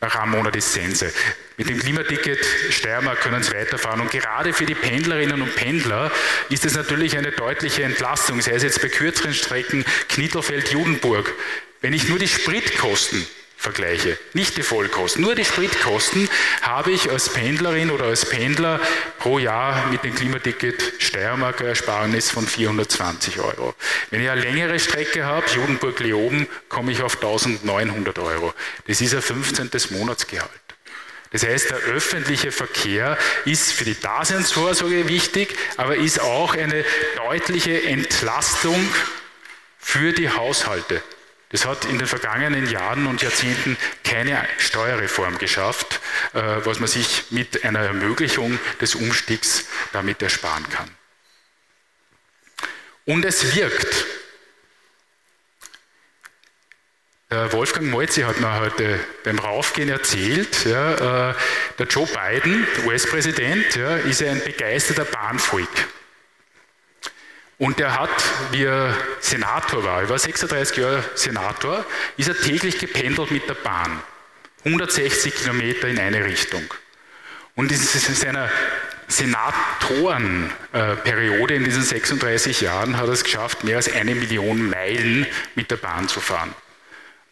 nach 0.00 0.14
einem 0.16 0.32
Monat 0.32 0.54
ist 0.56 0.72
Sense. 0.72 1.12
Mit 1.56 1.68
dem 1.68 1.78
Klimaticket 1.78 2.38
Steiermark 2.70 3.20
können 3.20 3.42
Sie 3.42 3.52
weiterfahren. 3.52 4.00
Und 4.00 4.10
gerade 4.10 4.52
für 4.52 4.64
die 4.64 4.76
Pendlerinnen 4.76 5.42
und 5.42 5.54
Pendler 5.56 6.12
ist 6.50 6.64
es 6.64 6.74
natürlich 6.74 7.16
eine 7.18 7.32
deutliche 7.32 7.82
Entlastung, 7.82 8.40
sei 8.40 8.52
es 8.52 8.62
jetzt 8.62 8.80
bei 8.80 8.88
kürzeren 8.88 9.34
Strecken 9.34 9.84
Knittelfeld-Judenburg. 10.08 11.32
Wenn 11.80 11.92
ich 11.92 12.08
nur 12.08 12.18
die 12.18 12.28
Spritkosten 12.28 13.26
vergleiche, 13.58 14.16
nicht 14.34 14.56
die 14.56 14.62
Vollkosten, 14.62 15.20
nur 15.20 15.34
die 15.34 15.44
Spritkosten, 15.44 16.30
habe 16.62 16.92
ich 16.92 17.10
als 17.10 17.28
Pendlerin 17.28 17.90
oder 17.90 18.04
als 18.04 18.24
Pendler 18.24 18.80
pro 19.18 19.40
Jahr 19.40 19.88
mit 19.90 20.04
dem 20.04 20.14
Klimaticket 20.14 20.80
Steiermark 20.98 21.60
Ersparnis 21.60 22.30
von 22.30 22.46
420 22.46 23.40
Euro. 23.40 23.74
Wenn 24.10 24.22
ich 24.22 24.30
eine 24.30 24.40
längere 24.40 24.78
Strecke 24.78 25.26
habe, 25.26 25.44
Judenburg-Leoben, 25.50 26.46
komme 26.68 26.92
ich 26.92 27.02
auf 27.02 27.16
1900 27.16 28.20
Euro. 28.20 28.54
Das 28.86 29.00
ist 29.00 29.12
ein 29.12 29.22
15. 29.22 29.70
Monatsgehalt. 29.90 30.50
Das 31.32 31.42
heißt, 31.42 31.70
der 31.70 31.78
öffentliche 31.78 32.52
Verkehr 32.52 33.18
ist 33.44 33.72
für 33.72 33.84
die 33.84 34.00
Daseinsvorsorge 34.00 35.08
wichtig, 35.08 35.54
aber 35.76 35.96
ist 35.96 36.20
auch 36.20 36.54
eine 36.54 36.84
deutliche 37.16 37.82
Entlastung 37.82 38.88
für 39.78 40.12
die 40.12 40.30
Haushalte. 40.30 41.02
Das 41.50 41.64
hat 41.64 41.86
in 41.86 41.98
den 41.98 42.06
vergangenen 42.06 42.68
Jahren 42.68 43.06
und 43.06 43.22
Jahrzehnten 43.22 43.76
keine 44.04 44.46
Steuerreform 44.58 45.38
geschafft, 45.38 46.00
äh, 46.34 46.40
was 46.64 46.78
man 46.78 46.88
sich 46.88 47.24
mit 47.30 47.64
einer 47.64 47.80
Ermöglichung 47.80 48.58
des 48.80 48.94
Umstiegs 48.94 49.66
damit 49.92 50.22
ersparen 50.22 50.68
kann. 50.68 50.90
Und 53.06 53.24
es 53.24 53.54
wirkt. 53.54 54.06
Wolfgang 57.30 57.90
Molzi 57.90 58.22
hat 58.22 58.40
mir 58.40 58.58
heute 58.58 59.00
beim 59.22 59.38
Raufgehen 59.38 59.90
erzählt, 59.90 60.64
ja, 60.64 61.30
äh, 61.30 61.34
der 61.78 61.86
Joe 61.86 62.06
Biden, 62.06 62.66
US-Präsident, 62.86 63.76
ja, 63.76 63.96
ist 63.96 64.22
ein 64.22 64.42
begeisterter 64.42 65.04
Bahnfreak. 65.04 65.68
Und 67.58 67.80
er 67.80 67.98
hat, 67.98 68.10
wie 68.52 68.64
er 68.64 68.94
Senator 69.20 69.82
war, 69.82 70.02
er 70.02 70.08
war 70.08 70.18
36 70.18 70.76
Jahre 70.76 71.04
Senator, 71.16 71.84
ist 72.16 72.28
er 72.28 72.36
täglich 72.36 72.78
gependelt 72.78 73.32
mit 73.32 73.48
der 73.48 73.54
Bahn. 73.54 74.00
160 74.64 75.34
Kilometer 75.34 75.88
in 75.88 75.98
eine 75.98 76.24
Richtung. 76.24 76.62
Und 77.56 77.72
in 77.72 77.78
seiner 77.78 78.48
Senatorenperiode 79.08 81.54
in 81.54 81.64
diesen 81.64 81.82
36 81.82 82.60
Jahren 82.60 82.96
hat 82.96 83.06
er 83.06 83.14
es 83.14 83.24
geschafft, 83.24 83.64
mehr 83.64 83.74
als 83.76 83.92
eine 83.92 84.14
Million 84.14 84.70
Meilen 84.70 85.26
mit 85.56 85.72
der 85.72 85.76
Bahn 85.76 86.06
zu 86.06 86.20
fahren. 86.20 86.54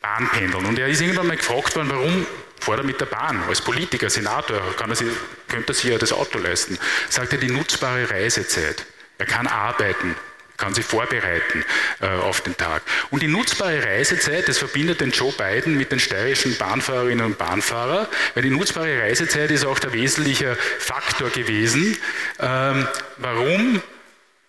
Bahnpendeln. 0.00 0.66
Und 0.66 0.78
er 0.78 0.88
ist 0.88 1.00
irgendwann 1.00 1.28
mal 1.28 1.36
gefragt 1.36 1.76
worden, 1.76 1.90
warum 1.90 2.26
fährt 2.60 2.78
er 2.78 2.84
mit 2.84 3.00
der 3.00 3.06
Bahn? 3.06 3.42
Als 3.48 3.60
Politiker, 3.60 4.10
Senator, 4.10 4.60
kann 4.76 4.90
er 4.90 4.96
sich, 4.96 5.08
könnte 5.48 5.72
er 5.72 5.74
sich 5.74 5.84
ja 5.84 5.98
das 5.98 6.12
Auto 6.12 6.38
leisten. 6.38 6.78
Sagt 7.08 7.32
er, 7.32 7.38
die 7.38 7.50
nutzbare 7.50 8.10
Reisezeit. 8.10 8.84
Er 9.18 9.26
kann 9.26 9.46
arbeiten, 9.46 10.14
kann 10.56 10.74
sich 10.74 10.84
vorbereiten 10.84 11.64
äh, 12.00 12.06
auf 12.06 12.40
den 12.40 12.56
Tag. 12.56 12.82
Und 13.10 13.22
die 13.22 13.28
nutzbare 13.28 13.84
Reisezeit, 13.84 14.48
das 14.48 14.58
verbindet 14.58 15.00
den 15.00 15.10
Joe 15.10 15.32
Biden 15.32 15.76
mit 15.76 15.92
den 15.92 16.00
steirischen 16.00 16.56
Bahnfahrerinnen 16.56 17.24
und 17.24 17.38
Bahnfahrern, 17.38 18.06
weil 18.34 18.42
die 18.42 18.50
nutzbare 18.50 19.00
Reisezeit 19.00 19.50
ist 19.50 19.64
auch 19.64 19.78
der 19.78 19.92
wesentliche 19.92 20.56
Faktor 20.78 21.30
gewesen, 21.30 21.96
ähm, 22.40 22.86
warum 23.18 23.82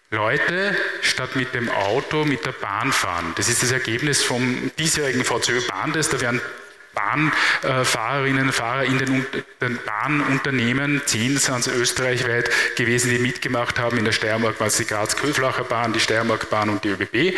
Leute 0.10 0.76
statt 1.02 1.36
mit 1.36 1.54
dem 1.54 1.70
Auto 1.70 2.24
mit 2.24 2.46
der 2.46 2.54
Bahn 2.54 2.94
fahren. 2.94 3.34
Das 3.36 3.50
ist 3.50 3.62
das 3.62 3.72
Ergebnis 3.72 4.24
vom 4.24 4.72
diesjährigen 4.80 5.26
VCÖ-Bahntest. 5.26 6.14
Da 6.14 6.22
werden 6.22 6.42
Bahnfahrerinnen 6.98 8.48
und 8.48 8.54
Fahrer 8.54 8.84
in 8.84 8.98
den, 8.98 9.26
Bahnunternehmen, 9.86 11.02
zehn 11.06 11.38
sind 11.38 11.60
es 11.60 11.68
österreichweit 11.68 12.50
gewesen, 12.76 13.12
die 13.12 13.20
mitgemacht 13.20 13.80
haben. 13.80 13.98
In 13.98 14.06
der 14.06 14.12
Steiermark 14.12 14.60
war 14.60 14.68
es 14.68 14.78
die 14.78 14.86
Graz-Köflacher 14.86 15.64
Bahn, 15.64 15.94
die 15.94 16.00
Steiermark-Bahn 16.00 16.70
und 16.70 16.84
die 16.84 16.90
ÖBB. 16.90 17.38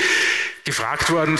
Gefragt 0.63 1.09
worden, 1.11 1.39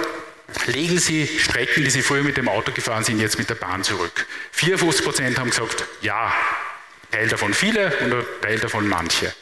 legen 0.65 0.97
Sie 0.97 1.27
Strecken, 1.27 1.83
die 1.83 1.89
Sie 1.89 2.01
früher 2.01 2.23
mit 2.23 2.37
dem 2.37 2.49
Auto 2.49 2.71
gefahren 2.71 3.03
sind, 3.03 3.19
jetzt 3.19 3.37
mit 3.37 3.49
der 3.49 3.55
Bahn 3.55 3.83
zurück. 3.83 4.25
54 4.51 5.05
Prozent 5.05 5.39
haben 5.39 5.49
gesagt, 5.49 5.85
ja. 6.01 6.33
Teil 7.11 7.27
davon 7.27 7.53
viele 7.55 7.91
und 8.01 8.13
Teil 8.41 8.59
davon 8.59 8.87
manche. 8.87 9.33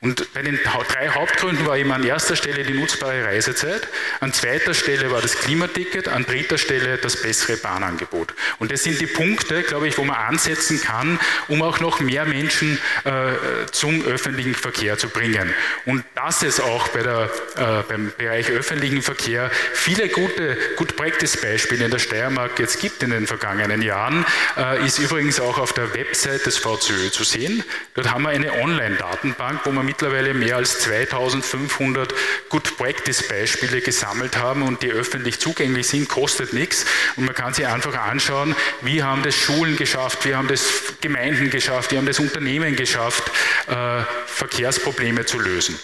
Und 0.00 0.32
bei 0.34 0.42
den 0.42 0.58
drei 0.62 1.08
Hauptgründen 1.08 1.66
war 1.66 1.76
eben 1.76 1.90
an 1.92 2.04
erster 2.04 2.36
Stelle 2.36 2.64
die 2.64 2.74
nutzbare 2.74 3.24
Reisezeit, 3.24 3.88
an 4.20 4.32
zweiter 4.32 4.74
Stelle 4.74 5.10
war 5.10 5.20
das 5.20 5.38
Klimaticket, 5.38 6.08
an 6.08 6.24
dritter 6.26 6.58
Stelle 6.58 6.98
das 6.98 7.22
bessere 7.22 7.56
Bahnangebot. 7.56 8.34
Und 8.58 8.70
das 8.70 8.82
sind 8.82 9.00
die 9.00 9.06
Punkte, 9.06 9.62
glaube 9.62 9.88
ich, 9.88 9.98
wo 9.98 10.04
man 10.04 10.16
ansetzen 10.16 10.80
kann, 10.80 11.18
um 11.48 11.62
auch 11.62 11.80
noch 11.80 12.00
mehr 12.00 12.24
Menschen 12.24 12.78
äh, 13.04 13.66
zum 13.72 14.04
öffentlichen 14.04 14.54
Verkehr 14.54 14.98
zu 14.98 15.08
bringen. 15.08 15.52
Und 15.86 16.04
dass 16.14 16.42
es 16.42 16.60
auch 16.60 16.88
bei 16.88 17.02
der, 17.02 17.30
äh, 17.56 17.82
beim 17.88 18.12
Bereich 18.16 18.50
öffentlichen 18.50 19.02
Verkehr 19.02 19.50
viele 19.72 20.08
gute 20.08 20.56
Good 20.76 20.96
Practice 20.96 21.36
Beispiele 21.40 21.84
in 21.86 21.90
der 21.90 21.98
Steiermark 21.98 22.58
jetzt 22.58 22.80
gibt 22.80 23.02
in 23.02 23.10
den 23.10 23.26
vergangenen 23.26 23.82
Jahren, 23.82 24.24
äh, 24.56 24.84
ist 24.84 24.98
übrigens 24.98 25.40
auch 25.40 25.58
auf 25.58 25.72
der 25.72 25.94
Website 25.94 26.46
des 26.46 26.58
VZÖ 26.58 27.10
zu 27.10 27.24
sehen. 27.24 27.64
Dort 27.94 28.10
haben 28.10 28.22
wir 28.22 28.30
eine 28.30 28.52
Online-Datenbank, 28.52 29.65
wo 29.66 29.72
man 29.72 29.84
mittlerweile 29.84 30.32
mehr 30.32 30.56
als 30.56 30.80
2500 30.80 32.14
Good 32.48 32.76
Practice 32.76 33.26
Beispiele 33.28 33.80
gesammelt 33.80 34.36
haben 34.38 34.62
und 34.62 34.82
die 34.82 34.90
öffentlich 34.90 35.40
zugänglich 35.40 35.88
sind, 35.88 36.08
kostet 36.08 36.52
nichts. 36.52 36.86
Und 37.16 37.26
man 37.26 37.34
kann 37.34 37.52
sich 37.52 37.66
einfach 37.66 37.94
anschauen, 37.94 38.54
wie 38.82 39.02
haben 39.02 39.22
das 39.22 39.34
Schulen 39.34 39.76
geschafft, 39.76 40.24
wie 40.24 40.34
haben 40.34 40.48
das 40.48 40.94
Gemeinden 41.00 41.50
geschafft, 41.50 41.92
wie 41.92 41.98
haben 41.98 42.06
das 42.06 42.20
Unternehmen 42.20 42.76
geschafft, 42.76 43.24
äh, 43.66 44.02
Verkehrsprobleme 44.26 45.26
zu 45.26 45.38
lösen. 45.38 45.78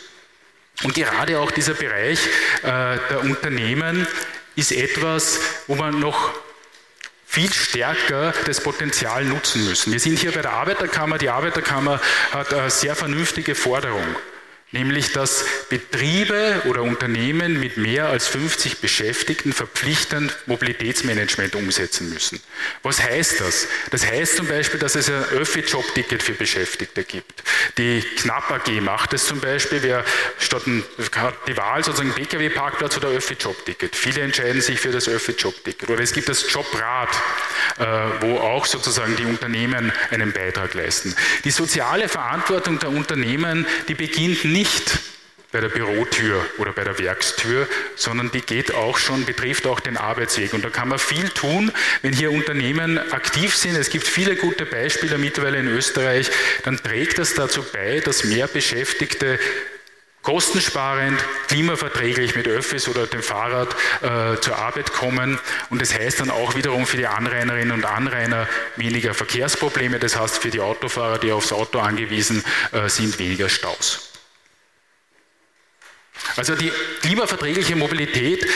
Und 0.84 0.94
gerade 0.94 1.38
auch 1.38 1.50
dieser 1.50 1.74
Bereich 1.74 2.18
äh, 2.62 2.98
der 3.10 3.20
Unternehmen 3.20 4.06
ist 4.56 4.72
etwas, 4.72 5.40
wo 5.66 5.74
man 5.74 5.98
noch 6.00 6.32
viel 7.32 7.50
stärker 7.50 8.34
das 8.44 8.62
Potenzial 8.62 9.24
nutzen 9.24 9.64
müssen. 9.64 9.90
Wir 9.90 10.00
sind 10.00 10.18
hier 10.18 10.32
bei 10.32 10.42
der 10.42 10.52
Arbeiterkammer. 10.52 11.16
Die 11.16 11.30
Arbeiterkammer 11.30 11.98
hat 12.30 12.52
eine 12.52 12.68
sehr 12.68 12.94
vernünftige 12.94 13.54
Forderung 13.54 14.04
nämlich 14.72 15.12
dass 15.12 15.44
Betriebe 15.68 16.62
oder 16.64 16.82
Unternehmen 16.82 17.60
mit 17.60 17.76
mehr 17.76 18.08
als 18.08 18.26
50 18.26 18.78
Beschäftigten 18.78 19.52
verpflichtend 19.52 20.36
Mobilitätsmanagement 20.46 21.54
umsetzen 21.54 22.10
müssen. 22.10 22.40
Was 22.82 23.02
heißt 23.02 23.40
das? 23.40 23.68
Das 23.90 24.06
heißt 24.06 24.36
zum 24.36 24.48
Beispiel, 24.48 24.80
dass 24.80 24.94
es 24.94 25.08
ein 25.08 25.24
Öffi-Job-Ticket 25.32 26.22
für 26.22 26.32
Beschäftigte 26.32 27.04
gibt. 27.04 27.42
Die 27.78 28.02
Knapp 28.16 28.50
AG 28.50 28.80
macht 28.80 29.12
es 29.12 29.26
zum 29.26 29.40
Beispiel, 29.40 29.82
wer 29.82 30.04
statt 30.38 30.66
ein, 30.66 30.82
die 31.46 31.56
Wahl 31.56 31.84
sozusagen 31.84 32.12
Pkw-Parkplatz 32.14 32.96
oder 32.96 33.08
Öffi-Job-Ticket. 33.08 33.94
Viele 33.94 34.22
entscheiden 34.22 34.62
sich 34.62 34.80
für 34.80 34.90
das 34.90 35.08
Öffi-Job-Ticket. 35.08 35.90
Oder 35.90 36.02
es 36.02 36.12
gibt 36.12 36.28
das 36.28 36.50
Jobrad, 36.52 37.10
äh, 37.78 37.84
wo 38.20 38.38
auch 38.38 38.64
sozusagen 38.64 39.16
die 39.16 39.24
Unternehmen 39.24 39.92
einen 40.10 40.32
Beitrag 40.32 40.74
leisten. 40.74 41.14
Die 41.44 41.50
soziale 41.50 42.08
Verantwortung 42.08 42.78
der 42.78 42.90
Unternehmen, 42.90 43.66
die 43.88 43.94
beginnt 43.94 44.44
nicht 44.44 44.61
nicht 44.62 45.00
bei 45.50 45.60
der 45.60 45.70
Bürotür 45.70 46.40
oder 46.58 46.72
bei 46.72 46.84
der 46.84 47.00
Werkstür, 47.00 47.66
sondern 47.96 48.30
die 48.30 48.40
geht 48.40 48.72
auch 48.72 48.96
schon, 48.96 49.24
betrifft 49.24 49.66
auch 49.66 49.80
den 49.80 49.96
Arbeitsweg. 49.96 50.54
Und 50.54 50.64
da 50.64 50.70
kann 50.70 50.88
man 50.88 51.00
viel 51.00 51.28
tun, 51.30 51.72
wenn 52.02 52.12
hier 52.12 52.30
Unternehmen 52.30 52.96
aktiv 53.12 53.56
sind. 53.56 53.76
Es 53.76 53.90
gibt 53.90 54.06
viele 54.06 54.36
gute 54.36 54.64
Beispiele 54.64 55.18
mittlerweile 55.18 55.58
in 55.58 55.66
Österreich. 55.66 56.30
Dann 56.64 56.76
trägt 56.76 57.18
das 57.18 57.34
dazu 57.34 57.64
bei, 57.72 57.98
dass 57.98 58.22
mehr 58.22 58.46
Beschäftigte 58.46 59.40
kostensparend, 60.22 61.18
klimaverträglich 61.48 62.36
mit 62.36 62.46
Öffis 62.46 62.88
oder 62.88 63.08
dem 63.08 63.22
Fahrrad 63.22 63.74
äh, 64.02 64.40
zur 64.40 64.56
Arbeit 64.56 64.92
kommen. 64.92 65.40
Und 65.70 65.82
das 65.82 65.92
heißt 65.92 66.20
dann 66.20 66.30
auch 66.30 66.54
wiederum 66.54 66.86
für 66.86 66.96
die 66.96 67.08
Anrainerinnen 67.08 67.72
und 67.72 67.84
Anrainer 67.84 68.48
weniger 68.76 69.14
Verkehrsprobleme. 69.14 69.98
Das 69.98 70.18
heißt 70.18 70.38
für 70.38 70.50
die 70.50 70.60
Autofahrer, 70.60 71.18
die 71.18 71.32
aufs 71.32 71.52
Auto 71.52 71.80
angewiesen 71.80 72.44
äh, 72.70 72.88
sind, 72.88 73.18
weniger 73.18 73.48
Staus. 73.48 74.11
Also 76.36 76.54
die 76.54 76.72
klimaverträgliche 77.00 77.76
Mobilität 77.76 78.46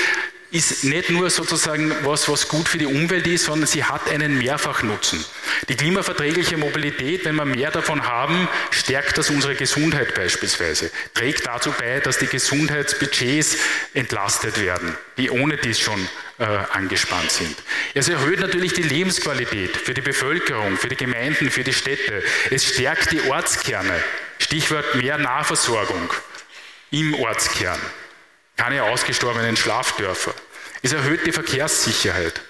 ist 0.51 0.85
nicht 0.85 1.11
nur 1.11 1.29
sozusagen 1.29 1.93
was, 2.05 2.29
was 2.29 2.49
gut 2.49 2.69
für 2.69 2.79
die 2.79 2.87
Umwelt 2.87 3.27
ist, 3.27 3.45
sondern 3.45 3.67
sie 3.67 3.85
hat 3.85 4.09
einen 4.09 4.39
Mehrfachnutzen. 4.39 5.25
Die 5.69 5.75
klimaverträgliche 5.75 6.57
Mobilität, 6.57 7.25
wenn 7.25 7.35
wir 7.35 7.45
mehr 7.45 7.71
davon 7.71 8.07
haben, 8.07 8.49
stärkt 8.71 9.19
das 9.19 9.31
unsere 9.31 9.55
Gesundheit 9.55 10.15
beispielsweise, 10.15 10.91
trägt 11.15 11.47
dazu 11.47 11.73
bei, 11.73 12.01
dass 12.01 12.19
die 12.19 12.27
Gesundheitsbudgets 12.27 13.57
entlastet 13.93 14.61
werden, 14.61 14.97
die 15.17 15.31
ohne 15.31 15.57
dies 15.57 15.81
schon 15.81 16.09
äh, 16.39 16.45
angespannt 16.45 17.31
sind. 17.31 17.57
Es 17.95 18.09
erhöht 18.09 18.41
natürlich 18.41 18.73
die 18.73 18.83
Lebensqualität 18.83 19.77
für 19.77 19.95
die 19.95 20.01
Bevölkerung, 20.01 20.77
für 20.77 20.89
die 20.89 20.97
Gemeinden, 20.97 21.51
für 21.51 21.65
die 21.65 21.73
Städte. 21.73 22.23
Es 22.51 22.65
stärkt 22.65 23.11
die 23.11 23.23
Ortskerne. 23.23 24.03
Stichwort 24.39 24.95
mehr 24.95 25.19
Nahversorgung 25.19 26.13
im 26.91 27.15
Ortskern. 27.15 27.79
Keine 28.57 28.85
ausgestorbenen 28.85 29.57
Schlafdörfer. 29.57 30.35
Es 30.83 30.93
erhöht 30.93 31.27
die 31.27 31.33
Verkehrssicherheit. 31.33 32.41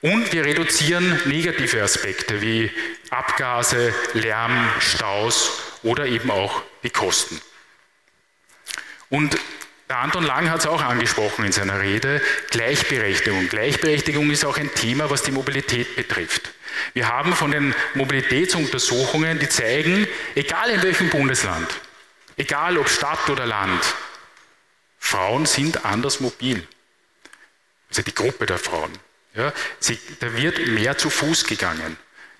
Und 0.00 0.32
wir 0.32 0.44
reduzieren 0.44 1.20
negative 1.24 1.82
Aspekte 1.82 2.42
wie 2.42 2.70
Abgase, 3.10 3.94
Lärm, 4.12 4.68
Staus 4.80 5.62
oder 5.82 6.06
eben 6.06 6.30
auch 6.30 6.62
die 6.82 6.90
Kosten. 6.90 7.40
Und 9.08 9.38
der 9.88 9.98
Anton 9.98 10.24
Lang 10.24 10.50
hat 10.50 10.60
es 10.60 10.66
auch 10.66 10.82
angesprochen 10.82 11.44
in 11.44 11.52
seiner 11.52 11.80
Rede, 11.80 12.20
Gleichberechtigung. 12.50 13.48
Gleichberechtigung 13.48 14.30
ist 14.30 14.44
auch 14.44 14.56
ein 14.56 14.74
Thema, 14.74 15.10
was 15.10 15.22
die 15.22 15.30
Mobilität 15.30 15.94
betrifft. 15.94 16.50
Wir 16.94 17.08
haben 17.08 17.34
von 17.34 17.50
den 17.50 17.74
Mobilitätsuntersuchungen, 17.94 19.38
die 19.38 19.48
zeigen, 19.48 20.06
egal 20.34 20.70
in 20.70 20.82
welchem 20.82 21.10
Bundesland, 21.10 21.68
Egal 22.36 22.78
ob 22.78 22.88
Stadt 22.88 23.30
oder 23.30 23.46
Land, 23.46 23.82
Frauen 24.98 25.46
sind 25.46 25.84
anders 25.84 26.20
mobil. 26.20 26.66
Also 27.88 28.02
die 28.02 28.14
Gruppe 28.14 28.46
der 28.46 28.58
Frauen. 28.58 28.90
Ja, 29.34 29.52
sie, 29.78 29.98
da 30.20 30.36
wird 30.36 30.66
mehr 30.66 30.96
zu 30.96 31.10
Fuß 31.10 31.44
gegangen. 31.44 31.96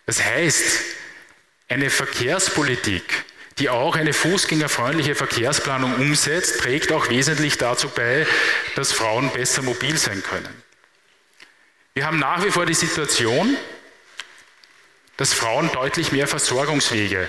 Das 0.07 0.23
heißt, 0.23 0.81
eine 1.69 1.91
Verkehrspolitik, 1.91 3.25
die 3.59 3.69
auch 3.69 3.97
eine 3.97 4.13
fußgängerfreundliche 4.13 5.15
Verkehrsplanung 5.15 5.95
umsetzt, 5.95 6.61
trägt 6.61 6.93
auch 6.93 7.09
wesentlich 7.09 7.59
dazu 7.59 7.89
bei, 7.89 8.27
dass 8.75 8.93
Frauen 8.93 9.31
besser 9.31 9.63
mobil 9.63 9.97
sein 9.97 10.23
können. 10.23 10.63
Wir 11.95 12.07
haben 12.07 12.19
nach 12.19 12.45
wie 12.45 12.51
vor 12.51 12.67
die 12.67 12.75
Situation, 12.75 13.57
dass 15.17 15.33
Frauen 15.33 15.71
deutlich 15.73 16.11
mehr 16.11 16.27
Versorgungswege 16.27 17.29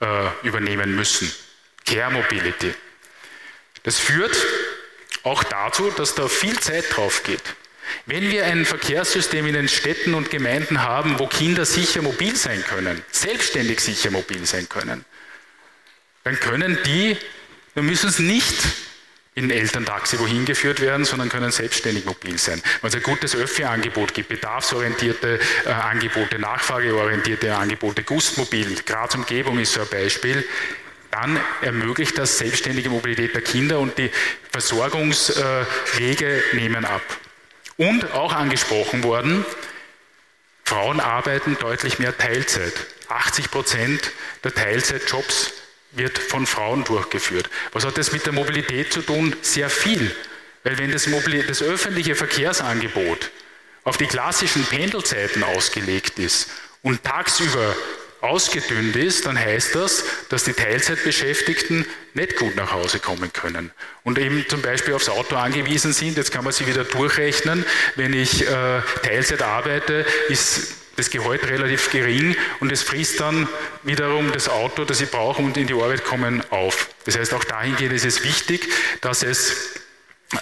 äh, 0.00 0.46
übernehmen 0.46 0.94
müssen. 0.94 1.32
Care 1.84 2.10
Mobility. 2.10 2.74
Das 3.82 3.98
führt 3.98 4.36
auch 5.22 5.42
dazu, 5.44 5.90
dass 5.90 6.14
da 6.14 6.28
viel 6.28 6.58
Zeit 6.58 6.84
drauf 6.96 7.22
geht. 7.22 7.42
Wenn 8.06 8.30
wir 8.30 8.46
ein 8.46 8.64
Verkehrssystem 8.64 9.46
in 9.46 9.54
den 9.54 9.68
Städten 9.68 10.14
und 10.14 10.30
Gemeinden 10.30 10.82
haben, 10.82 11.18
wo 11.18 11.26
Kinder 11.26 11.64
sicher 11.64 12.02
mobil 12.02 12.34
sein 12.36 12.62
können, 12.64 13.02
selbstständig 13.10 13.80
sicher 13.80 14.10
mobil 14.10 14.44
sein 14.46 14.68
können, 14.68 15.04
dann 16.24 16.38
können 16.40 16.78
die, 16.86 17.16
wir 17.74 17.82
müssen 17.82 18.08
es 18.08 18.18
nicht 18.18 18.56
in 19.34 19.50
Elterntaxi 19.50 20.18
wohin 20.20 20.44
geführt 20.44 20.80
werden, 20.80 21.04
sondern 21.04 21.28
können 21.28 21.50
selbstständig 21.50 22.04
mobil 22.04 22.38
sein. 22.38 22.62
Weil 22.80 22.90
es 22.90 22.96
ein 22.96 23.02
gutes 23.02 23.34
Öffi-Angebot 23.34 24.14
gibt, 24.14 24.28
bedarfsorientierte 24.28 25.40
äh, 25.64 25.68
Angebote, 25.70 26.38
nachfrageorientierte 26.38 27.56
Angebote, 27.56 28.04
Gustmobil, 28.04 28.76
Graz 28.86 29.14
Umgebung 29.14 29.58
ist 29.58 29.72
so 29.72 29.80
ein 29.80 29.88
Beispiel, 29.88 30.44
dann 31.10 31.38
ermöglicht 31.62 32.16
das 32.18 32.38
selbstständige 32.38 32.90
Mobilität 32.90 33.34
der 33.34 33.42
Kinder 33.42 33.80
und 33.80 33.98
die 33.98 34.10
Versorgungswege 34.50 36.26
äh, 36.26 36.56
nehmen 36.56 36.84
ab. 36.84 37.02
Und 37.76 38.12
auch 38.12 38.32
angesprochen 38.32 39.02
worden, 39.02 39.44
Frauen 40.64 41.00
arbeiten 41.00 41.56
deutlich 41.58 41.98
mehr 41.98 42.16
Teilzeit. 42.16 42.72
80 43.08 43.50
Prozent 43.50 44.12
der 44.44 44.54
Teilzeitjobs 44.54 45.52
wird 45.96 46.18
von 46.18 46.46
Frauen 46.46 46.84
durchgeführt. 46.84 47.48
Was 47.72 47.84
hat 47.84 47.98
das 47.98 48.12
mit 48.12 48.26
der 48.26 48.32
Mobilität 48.32 48.92
zu 48.92 49.02
tun? 49.02 49.34
Sehr 49.42 49.70
viel. 49.70 50.14
Weil 50.62 50.78
wenn 50.78 50.90
das, 50.90 51.08
das 51.46 51.62
öffentliche 51.62 52.14
Verkehrsangebot 52.14 53.30
auf 53.84 53.98
die 53.98 54.06
klassischen 54.06 54.64
Pendelzeiten 54.64 55.44
ausgelegt 55.44 56.18
ist 56.18 56.48
und 56.82 57.04
tagsüber 57.04 57.76
ausgedünnt 58.22 58.96
ist, 58.96 59.26
dann 59.26 59.38
heißt 59.38 59.74
das, 59.74 60.04
dass 60.30 60.44
die 60.44 60.54
Teilzeitbeschäftigten 60.54 61.84
nicht 62.14 62.36
gut 62.36 62.56
nach 62.56 62.72
Hause 62.72 62.98
kommen 62.98 63.32
können 63.32 63.70
und 64.02 64.18
eben 64.18 64.46
zum 64.48 64.62
Beispiel 64.62 64.94
aufs 64.94 65.10
Auto 65.10 65.36
angewiesen 65.36 65.92
sind. 65.92 66.16
Jetzt 66.16 66.32
kann 66.32 66.44
man 66.44 66.52
sich 66.52 66.66
wieder 66.66 66.84
durchrechnen. 66.84 67.66
Wenn 67.96 68.14
ich 68.14 68.48
äh, 68.48 68.80
Teilzeit 69.02 69.42
arbeite, 69.42 70.06
ist 70.28 70.83
das 70.96 71.10
Gehalt 71.10 71.48
relativ 71.48 71.90
gering 71.90 72.36
und 72.60 72.70
es 72.72 72.82
frisst 72.82 73.20
dann 73.20 73.48
wiederum 73.82 74.32
das 74.32 74.48
Auto, 74.48 74.84
das 74.84 74.98
sie 74.98 75.06
brauchen 75.06 75.44
und 75.44 75.56
in 75.56 75.66
die 75.66 75.74
Arbeit 75.74 76.04
kommen, 76.04 76.42
auf. 76.50 76.88
Das 77.04 77.18
heißt, 77.18 77.34
auch 77.34 77.44
dahingehend 77.44 77.92
ist 77.92 78.04
es 78.04 78.24
wichtig, 78.24 78.68
dass 79.00 79.22
es 79.22 79.74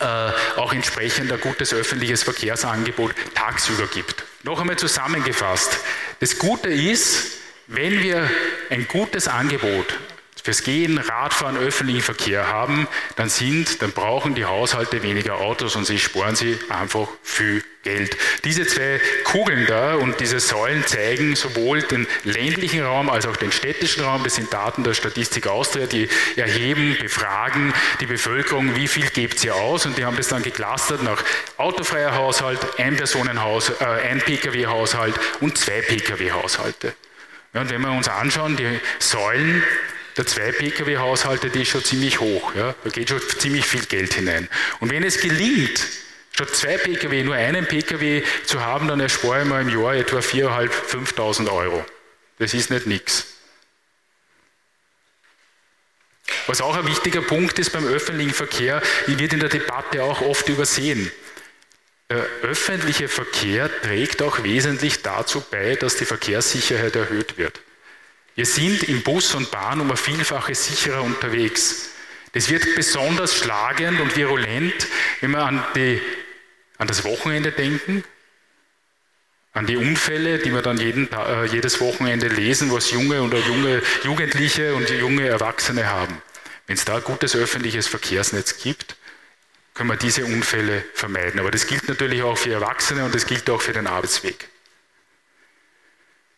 äh, 0.01 0.31
auch 0.57 0.73
entsprechend 0.73 1.33
ein 1.33 1.41
gutes 1.41 1.73
öffentliches 1.75 2.23
Verkehrsangebot 2.23 3.15
tagsüber 3.35 3.87
gibt. 3.87 4.25
Noch 4.43 4.61
einmal 4.61 4.77
zusammengefasst. 4.77 5.79
Das 6.21 6.39
Gute 6.39 6.69
ist, 6.69 7.39
wenn 7.67 8.03
wir 8.03 8.29
ein 8.71 8.87
gutes 8.89 9.29
Angebot 9.29 9.99
fürs 10.43 10.65
Gehen, 10.65 10.99
Radfahren, 10.99 11.57
öffentlichen 11.57 12.01
Verkehr 12.01 12.49
haben, 12.49 12.89
dann 13.17 13.29
sind, 13.29 13.81
dann 13.83 13.93
brauchen 13.93 14.35
die 14.35 14.45
Haushalte 14.45 15.03
weniger 15.03 15.37
Autos 15.37 15.77
und 15.77 15.85
sie 15.85 15.99
sparen 15.99 16.35
sie 16.35 16.59
einfach 16.69 17.09
viel 17.23 17.63
Geld. 17.83 18.17
Diese 18.45 18.67
zwei 18.67 19.01
Kugeln 19.25 19.67
da 19.67 19.95
und 19.95 20.21
diese 20.21 20.39
Säulen 20.39 20.87
zeigen 20.87 21.35
sowohl 21.35 21.83
den 21.83 22.07
ländlichen 22.25 22.83
Raum 22.83 23.11
als 23.11 23.27
auch 23.27 23.37
den 23.37 23.51
städtischen 23.51 24.05
Raum. 24.05 24.23
Das 24.23 24.37
sind 24.37 24.53
Daten 24.53 24.85
der 24.85 24.95
Statistik 24.95 25.47
Austria, 25.47 25.87
die 25.87 26.09
erheben, 26.37 26.97
befragen 27.01 27.75
die 28.01 28.07
Bevölkerung, 28.07 28.77
wie 28.77 28.89
viel 28.89 29.07
gibt 29.11 29.41
sie 29.41 29.51
aus 29.51 29.85
und 29.87 29.99
die 29.99 30.05
haben 30.05 30.17
das 30.17 30.29
dann 30.29 30.43
geklustert 30.43 31.03
nach 31.03 31.23
autofreier 31.57 32.15
Haushalt, 32.15 32.61
ein 32.79 32.97
Personenhaus, 32.97 33.71
äh, 33.81 33.85
ein 33.85 34.21
Pkw-Haushalt 34.21 35.15
und 35.41 35.59
zwei 35.59 35.81
Pkw-Haushalte. 35.83 36.95
Ja, 37.55 37.63
und 37.63 37.71
wenn 37.71 37.81
wir 37.81 37.93
uns 37.93 38.09
anschauen, 38.09 38.57
die 38.57 38.81
Säulen 38.99 39.63
der 40.17 40.27
zwei 40.27 40.53
Pkw-Haushalte, 40.53 41.51
die 41.51 41.63
ist 41.63 41.69
schon 41.69 41.85
ziemlich 41.85 42.21
hoch. 42.21 42.55
Ja? 42.55 42.75
Da 42.85 42.91
geht 42.91 43.09
schon 43.09 43.21
ziemlich 43.39 43.67
viel 43.67 43.85
Geld 43.87 44.15
hinein. 44.15 44.49
Und 44.81 44.91
wenn 44.91 45.03
es 45.03 45.21
gelingt, 45.21 45.87
statt 46.33 46.55
zwei 46.55 46.79
Pkw 46.79 47.23
nur 47.23 47.35
einen 47.35 47.67
Pkw 47.67 48.23
zu 48.45 48.61
haben, 48.61 48.89
dann 48.89 49.01
erspare 49.01 49.43
ich 49.43 49.49
mir 49.49 49.61
im 49.61 49.69
Jahr 49.69 49.95
etwa 49.95 50.19
4.500, 50.19 50.71
5.000 51.15 51.53
Euro. 51.53 51.85
Das 52.39 52.55
ist 52.55 52.71
nicht 52.71 52.87
nichts. 52.87 53.27
Was 56.47 56.61
auch 56.61 56.77
ein 56.77 56.87
wichtiger 56.87 57.23
Punkt 57.23 57.59
ist 57.59 57.71
beim 57.71 57.87
öffentlichen 57.87 58.35
Verkehr, 58.35 58.83
wird 59.07 59.33
in 59.33 59.41
der 59.41 59.49
Debatte 59.49 60.03
auch 60.03 60.21
oft 60.23 60.49
übersehen. 60.49 61.11
Der 62.11 62.27
öffentliche 62.43 63.09
Verkehr 63.09 63.71
trägt 63.83 64.23
auch 64.23 64.43
wesentlich 64.43 65.03
dazu 65.03 65.43
bei, 65.51 65.77
dass 65.77 65.97
die 65.97 66.05
Verkehrssicherheit 66.05 66.95
erhöht 66.97 67.39
wird. 67.39 67.61
Wir 68.35 68.47
sind 68.47 68.83
im 68.85 69.03
Bus 69.03 69.35
und 69.35 69.51
Bahn 69.51 69.81
um 69.81 69.91
ein 69.91 69.97
Vielfaches 69.97 70.67
sicherer 70.67 71.03
unterwegs. 71.03 71.92
Das 72.33 72.49
wird 72.49 72.75
besonders 72.75 73.37
schlagend 73.37 74.01
und 74.01 74.17
virulent, 74.17 74.87
wenn 75.21 75.33
wir 75.33 75.43
an, 75.43 75.65
die, 75.75 76.01
an 76.79 76.89
das 76.89 77.05
Wochenende 77.05 77.53
denken, 77.53 78.05
an 79.53 79.67
die 79.67 79.77
Unfälle, 79.77 80.39
die 80.39 80.53
wir 80.53 80.63
dann 80.63 80.79
jeden, 80.79 81.13
äh, 81.13 81.45
jedes 81.45 81.81
Wochenende 81.81 82.29
lesen, 82.29 82.73
was 82.73 82.91
junge 82.91 83.23
oder 83.23 83.39
junge 83.39 83.83
Jugendliche 84.03 84.75
und 84.75 84.89
junge 84.89 85.29
Erwachsene 85.29 85.87
haben. 85.91 86.23
Wenn 86.67 86.77
es 86.77 86.87
da 86.87 86.97
ein 86.97 87.05
gutes 87.05 87.37
öffentliches 87.37 87.87
Verkehrsnetz 87.87 88.63
gibt, 88.63 88.97
können 89.75 89.91
wir 89.91 89.97
diese 89.97 90.25
Unfälle 90.25 90.85
vermeiden. 90.95 91.39
Aber 91.39 91.51
das 91.51 91.67
gilt 91.67 91.87
natürlich 91.89 92.23
auch 92.23 92.37
für 92.39 92.53
Erwachsene 92.53 93.05
und 93.05 93.15
das 93.15 93.27
gilt 93.27 93.49
auch 93.51 93.61
für 93.61 93.75
den 93.75 93.87
Arbeitsweg. 93.87 94.49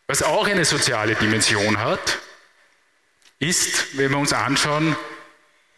Was 0.07 0.21
auch 0.21 0.47
eine 0.47 0.65
soziale 0.65 1.15
Dimension 1.15 1.79
hat, 1.79 2.19
ist, 3.39 3.97
wenn 3.97 4.11
wir 4.11 4.17
uns 4.17 4.33
anschauen, 4.33 4.95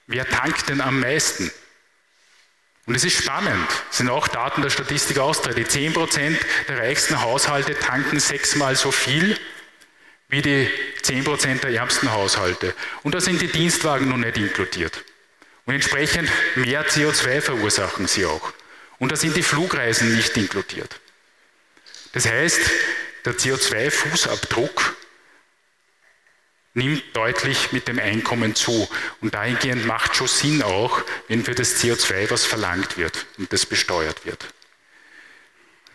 wer 0.07 0.27
tankt 0.27 0.69
denn 0.69 0.81
am 0.81 0.99
meisten? 0.99 1.51
Und 2.85 2.95
es 2.95 3.03
ist 3.03 3.21
spannend, 3.21 3.67
das 3.89 3.97
sind 3.97 4.09
auch 4.09 4.29
Daten 4.29 4.61
der 4.61 4.69
Statistik 4.69 5.19
Austria. 5.19 5.53
Die 5.53 5.65
10% 5.65 6.37
der 6.69 6.79
reichsten 6.79 7.21
Haushalte 7.21 7.77
tanken 7.77 8.19
sechsmal 8.19 8.75
so 8.75 8.91
viel 8.91 9.37
wie 10.29 10.41
die 10.41 10.69
10% 11.03 11.61
der 11.61 11.71
ärmsten 11.71 12.11
Haushalte. 12.11 12.73
Und 13.03 13.13
da 13.13 13.21
sind 13.21 13.41
die 13.41 13.47
Dienstwagen 13.47 14.09
noch 14.09 14.17
nicht 14.17 14.37
inkludiert. 14.37 15.03
Und 15.65 15.73
entsprechend 15.73 16.29
mehr 16.55 16.87
CO2 16.87 17.41
verursachen 17.41 18.07
sie 18.07 18.25
auch. 18.25 18.53
Und 18.99 19.11
da 19.11 19.15
sind 19.15 19.35
die 19.35 19.43
Flugreisen 19.43 20.15
nicht 20.15 20.35
inkludiert. 20.37 20.99
Das 22.13 22.25
heißt, 22.25 22.59
der 23.25 23.33
CO2-Fußabdruck 23.33 24.93
nimmt 26.77 27.03
deutlich 27.15 27.71
mit 27.71 27.87
dem 27.87 27.99
Einkommen 27.99 28.55
zu. 28.55 28.87
Und 29.19 29.33
dahingehend 29.33 29.85
macht 29.85 30.15
schon 30.15 30.27
Sinn 30.27 30.61
auch, 30.61 31.01
wenn 31.27 31.43
für 31.43 31.55
das 31.55 31.83
CO2 31.83 32.29
was 32.29 32.45
verlangt 32.45 32.97
wird 32.97 33.25
und 33.37 33.51
das 33.51 33.65
besteuert 33.65 34.25
wird. 34.25 34.45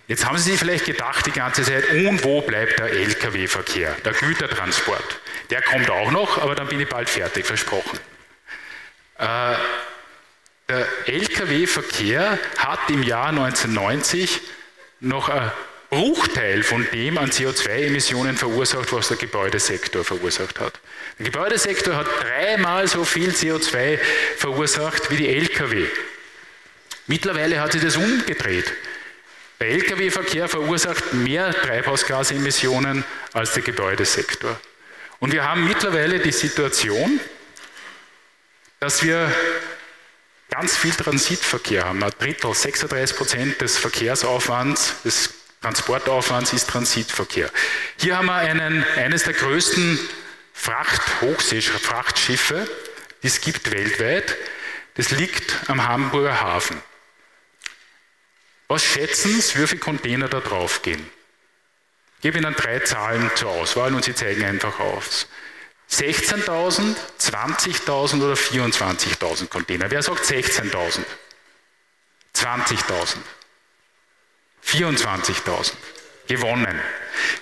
Jetzt 0.08 0.26
haben 0.26 0.36
Sie 0.36 0.50
sich 0.50 0.58
vielleicht 0.58 0.84
gedacht 0.84 1.24
die 1.24 1.30
ganze 1.30 1.62
Zeit, 1.62 1.88
und 1.90 2.24
wo 2.24 2.42
bleibt 2.42 2.80
der 2.80 2.92
Lkw-Verkehr, 2.92 3.94
der 4.04 4.12
Gütertransport? 4.12 5.20
Der 5.50 5.62
kommt 5.62 5.88
auch 5.88 6.10
noch, 6.10 6.38
aber 6.38 6.56
dann 6.56 6.66
bin 6.66 6.80
ich 6.80 6.88
bald 6.88 7.08
fertig, 7.08 7.46
versprochen. 7.46 7.98
Äh, 9.18 9.54
der 10.68 10.88
Lkw-Verkehr 11.06 12.38
hat 12.58 12.90
im 12.90 13.04
Jahr 13.04 13.28
1990 13.28 14.40
noch 15.00 15.28
ein 15.28 15.52
Bruchteil 15.92 16.62
von 16.62 16.88
dem 16.90 17.18
an 17.18 17.30
CO2-Emissionen 17.30 18.34
verursacht, 18.34 18.94
was 18.94 19.08
der 19.08 19.18
Gebäudesektor 19.18 20.02
verursacht 20.02 20.58
hat. 20.58 20.80
Der 21.18 21.26
Gebäudesektor 21.26 21.94
hat 21.94 22.06
dreimal 22.18 22.88
so 22.88 23.04
viel 23.04 23.28
CO2 23.28 23.98
verursacht 24.38 25.10
wie 25.10 25.16
die 25.18 25.28
Lkw. 25.28 25.86
Mittlerweile 27.08 27.60
hat 27.60 27.72
sich 27.72 27.82
das 27.82 27.96
umgedreht. 27.96 28.72
Der 29.60 29.68
Lkw-Verkehr 29.68 30.48
verursacht 30.48 31.12
mehr 31.12 31.52
Treibhausgasemissionen 31.52 33.04
als 33.34 33.52
der 33.52 33.62
Gebäudesektor. 33.62 34.58
Und 35.18 35.34
wir 35.34 35.46
haben 35.46 35.68
mittlerweile 35.68 36.20
die 36.20 36.32
Situation, 36.32 37.20
dass 38.80 39.02
wir 39.02 39.30
ganz 40.48 40.74
viel 40.74 40.94
Transitverkehr 40.94 41.84
haben. 41.84 42.02
Ein 42.02 42.12
Drittel, 42.18 42.54
36 42.54 43.14
Prozent 43.14 43.60
des 43.60 43.76
Verkehrsaufwands, 43.76 44.94
des 45.04 45.41
Transportaufwands 45.62 46.52
ist 46.52 46.68
Transitverkehr. 46.68 47.50
Hier 47.96 48.18
haben 48.18 48.26
wir 48.26 48.34
einen, 48.34 48.84
eines 48.96 49.22
der 49.24 49.32
größten 49.32 49.98
Fracht, 50.52 51.00
Hochseefrachtschiffe, 51.20 52.68
die 53.22 53.28
es 53.28 53.40
gibt 53.40 53.70
weltweit. 53.70 54.36
Das 54.94 55.10
liegt 55.12 55.54
am 55.68 55.86
Hamburger 55.86 56.40
Hafen. 56.40 56.82
Was 58.68 58.84
schätzen 58.84 59.40
Sie, 59.40 59.58
wie 59.60 59.66
viele 59.66 59.80
Container 59.80 60.28
da 60.28 60.40
drauf 60.40 60.82
gehen? 60.82 61.08
Ich 62.16 62.22
gebe 62.22 62.38
Ihnen 62.38 62.54
drei 62.54 62.80
Zahlen 62.80 63.30
zur 63.34 63.50
Auswahl 63.50 63.94
und 63.94 64.04
Sie 64.04 64.14
zeigen 64.14 64.44
einfach 64.44 64.80
auf. 64.80 65.26
16.000, 65.90 66.96
20.000 67.20 68.22
oder 68.22 68.34
24.000 68.34 69.48
Container. 69.48 69.90
Wer 69.90 70.02
sagt 70.02 70.24
16.000? 70.24 71.04
20.000. 72.34 73.16
24.000 74.66 75.72
gewonnen. 76.28 76.80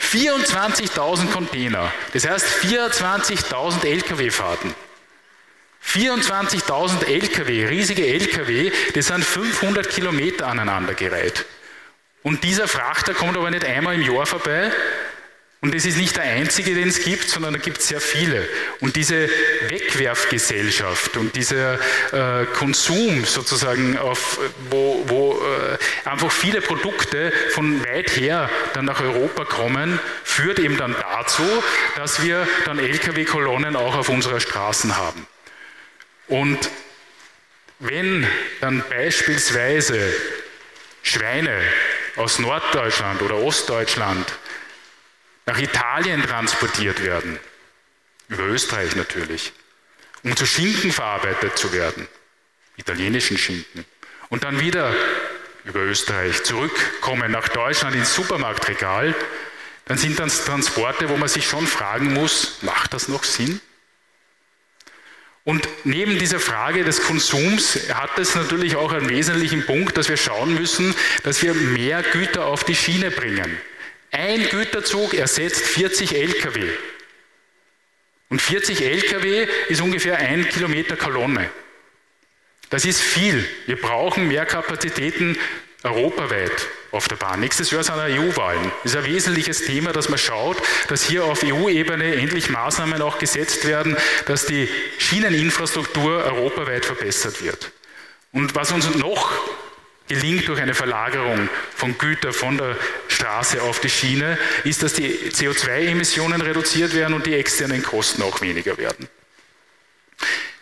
24.000 0.01 1.31
Container, 1.31 1.93
das 2.13 2.29
heißt 2.29 2.47
24.000 2.65 3.85
Lkw-Fahrten. 3.85 4.75
24.000 5.87 7.07
Lkw, 7.07 7.67
riesige 7.67 8.07
Lkw, 8.07 8.71
das 8.95 9.07
sind 9.07 9.25
500 9.25 9.89
Kilometer 9.89 10.47
aneinandergereiht. 10.47 11.47
Und 12.23 12.45
dieser 12.45 12.69
Frachter 12.69 13.15
kommt 13.15 13.37
aber 13.37 13.51
nicht 13.51 13.65
einmal 13.65 13.95
im 13.95 14.03
Jahr 14.03 14.27
vorbei, 14.27 14.71
und 15.63 15.75
es 15.75 15.85
ist 15.85 15.99
nicht 15.99 16.17
der 16.17 16.25
einzige, 16.25 16.75
den 16.75 16.89
es 16.89 17.05
gibt, 17.05 17.29
sondern 17.29 17.53
da 17.53 17.59
gibt 17.59 17.79
es 17.79 17.89
sehr 17.89 18.01
viele. 18.01 18.49
Und 18.81 18.97
diese 18.97 19.29
Wegwerfgesellschaft 19.69 21.19
und 21.19 21.37
dieser 21.37 21.75
äh, 22.13 22.47
Konsum 22.47 23.27
sozusagen, 23.27 23.99
auf, 23.99 24.41
wo, 24.71 25.05
wo 25.07 25.33
äh, 25.35 26.09
einfach 26.09 26.33
viele 26.33 26.63
Produkte 26.63 27.31
von 27.51 27.85
weit 27.85 28.17
her 28.17 28.49
dann 28.73 28.87
nach 28.87 29.03
Europa 29.03 29.45
kommen, 29.45 30.01
führt 30.25 30.59
eben 30.61 30.79
dann 30.79 30.97
dazu, 30.99 31.43
dass 31.97 32.23
wir 32.23 32.49
dann 32.65 32.79
Lkw-Kolonnen 32.79 33.77
auch 33.77 33.97
auf 33.97 34.09
unserer 34.09 34.41
Straßen 34.41 34.97
haben. 34.97 35.27
Und 36.27 36.71
wenn 37.81 38.27
dann 38.63 38.83
beispielsweise 38.89 40.11
Schweine 41.03 41.61
aus 42.17 42.39
Norddeutschland 42.39 43.21
oder 43.21 43.37
Ostdeutschland 43.37 44.27
nach 45.51 45.59
Italien 45.59 46.23
transportiert 46.23 47.03
werden, 47.03 47.37
über 48.29 48.45
Österreich 48.45 48.95
natürlich, 48.95 49.53
um 50.23 50.37
zu 50.37 50.47
Schinken 50.47 50.93
verarbeitet 50.93 51.59
zu 51.59 51.73
werden, 51.73 52.07
italienischen 52.77 53.37
Schinken, 53.37 53.85
und 54.29 54.45
dann 54.45 54.61
wieder 54.61 54.95
über 55.65 55.81
Österreich 55.81 56.45
zurückkommen 56.45 57.33
nach 57.33 57.49
Deutschland 57.49 57.97
ins 57.97 58.15
Supermarktregal, 58.15 59.13
dann 59.87 59.99
sind 59.99 60.21
das 60.21 60.45
Transporte, 60.45 61.09
wo 61.09 61.17
man 61.17 61.29
sich 61.29 61.49
schon 61.49 61.67
fragen 61.67 62.15
muss, 62.15 62.59
macht 62.63 62.95
das 62.95 63.09
noch 63.09 63.25
Sinn? 63.25 63.61
Und 65.43 65.67
neben 65.83 66.17
dieser 66.21 66.39
Frage 66.39 66.85
des 66.85 67.03
Konsums 67.03 67.77
hat 67.93 68.17
es 68.21 68.37
natürlich 68.37 68.77
auch 68.77 68.93
einen 68.93 69.09
wesentlichen 69.09 69.67
Punkt, 69.67 69.97
dass 69.97 70.09
wir 70.09 70.17
schauen 70.17 70.55
müssen, 70.55 70.95
dass 71.25 71.43
wir 71.43 71.55
mehr 71.55 72.05
Güter 72.05 72.47
auf 72.47 72.63
die 72.63 72.77
Schiene 72.77 73.11
bringen. 73.11 73.59
Ein 74.11 74.49
Güterzug 74.49 75.15
ersetzt 75.15 75.65
40 75.65 76.15
Lkw. 76.15 76.69
Und 78.29 78.43
40 78.43 78.81
Lkw 78.81 79.47
ist 79.69 79.81
ungefähr 79.81 80.19
ein 80.19 80.49
Kilometer 80.49 80.97
Kolonne. 80.97 81.51
Das 82.71 82.85
ist 82.85 83.01
viel. 83.01 83.45
Wir 83.67 83.81
brauchen 83.81 84.29
mehr 84.29 84.47
Kapazitäten 84.47 85.37
europaweit 85.83 86.69
auf 86.93 87.09
der 87.09 87.17
Bahn. 87.17 87.41
Nächstes 87.41 87.71
Jahr 87.71 87.83
sind 87.83 87.97
EU-Wahlen. 87.97 88.71
Das 88.83 88.93
ist 88.93 88.99
ein 88.99 89.07
wesentliches 89.07 89.65
Thema, 89.65 89.93
dass 89.93 90.09
man 90.09 90.19
schaut, 90.19 90.57
dass 90.89 91.05
hier 91.05 91.25
auf 91.25 91.43
EU-Ebene 91.43 92.17
endlich 92.17 92.51
Maßnahmen 92.51 93.01
auch 93.03 93.19
gesetzt 93.19 93.67
werden, 93.67 93.97
dass 94.27 94.47
die 94.47 94.69
Schieneninfrastruktur 94.99 96.25
europaweit 96.25 96.85
verbessert 96.85 97.43
wird. 97.43 97.73
Und 98.33 98.55
was 98.55 98.73
uns 98.73 98.93
noch 98.95 99.33
gelingt 100.09 100.49
durch 100.49 100.61
eine 100.61 100.75
Verlagerung 100.75 101.49
von 101.75 101.97
Gütern 101.97 102.33
von 102.33 102.59
der 102.59 102.77
Straße 103.21 103.63
auf 103.63 103.81
die 103.81 103.91
Schiene, 103.91 104.39
ist, 104.65 104.83
dass 104.83 104.95
die 104.95 105.11
CO2-Emissionen 105.31 106.41
reduziert 106.41 106.95
werden 106.95 107.15
und 107.15 107.27
die 107.27 107.35
externen 107.35 107.83
Kosten 107.83 108.23
auch 108.23 108.41
weniger 108.41 108.79
werden. 108.79 109.09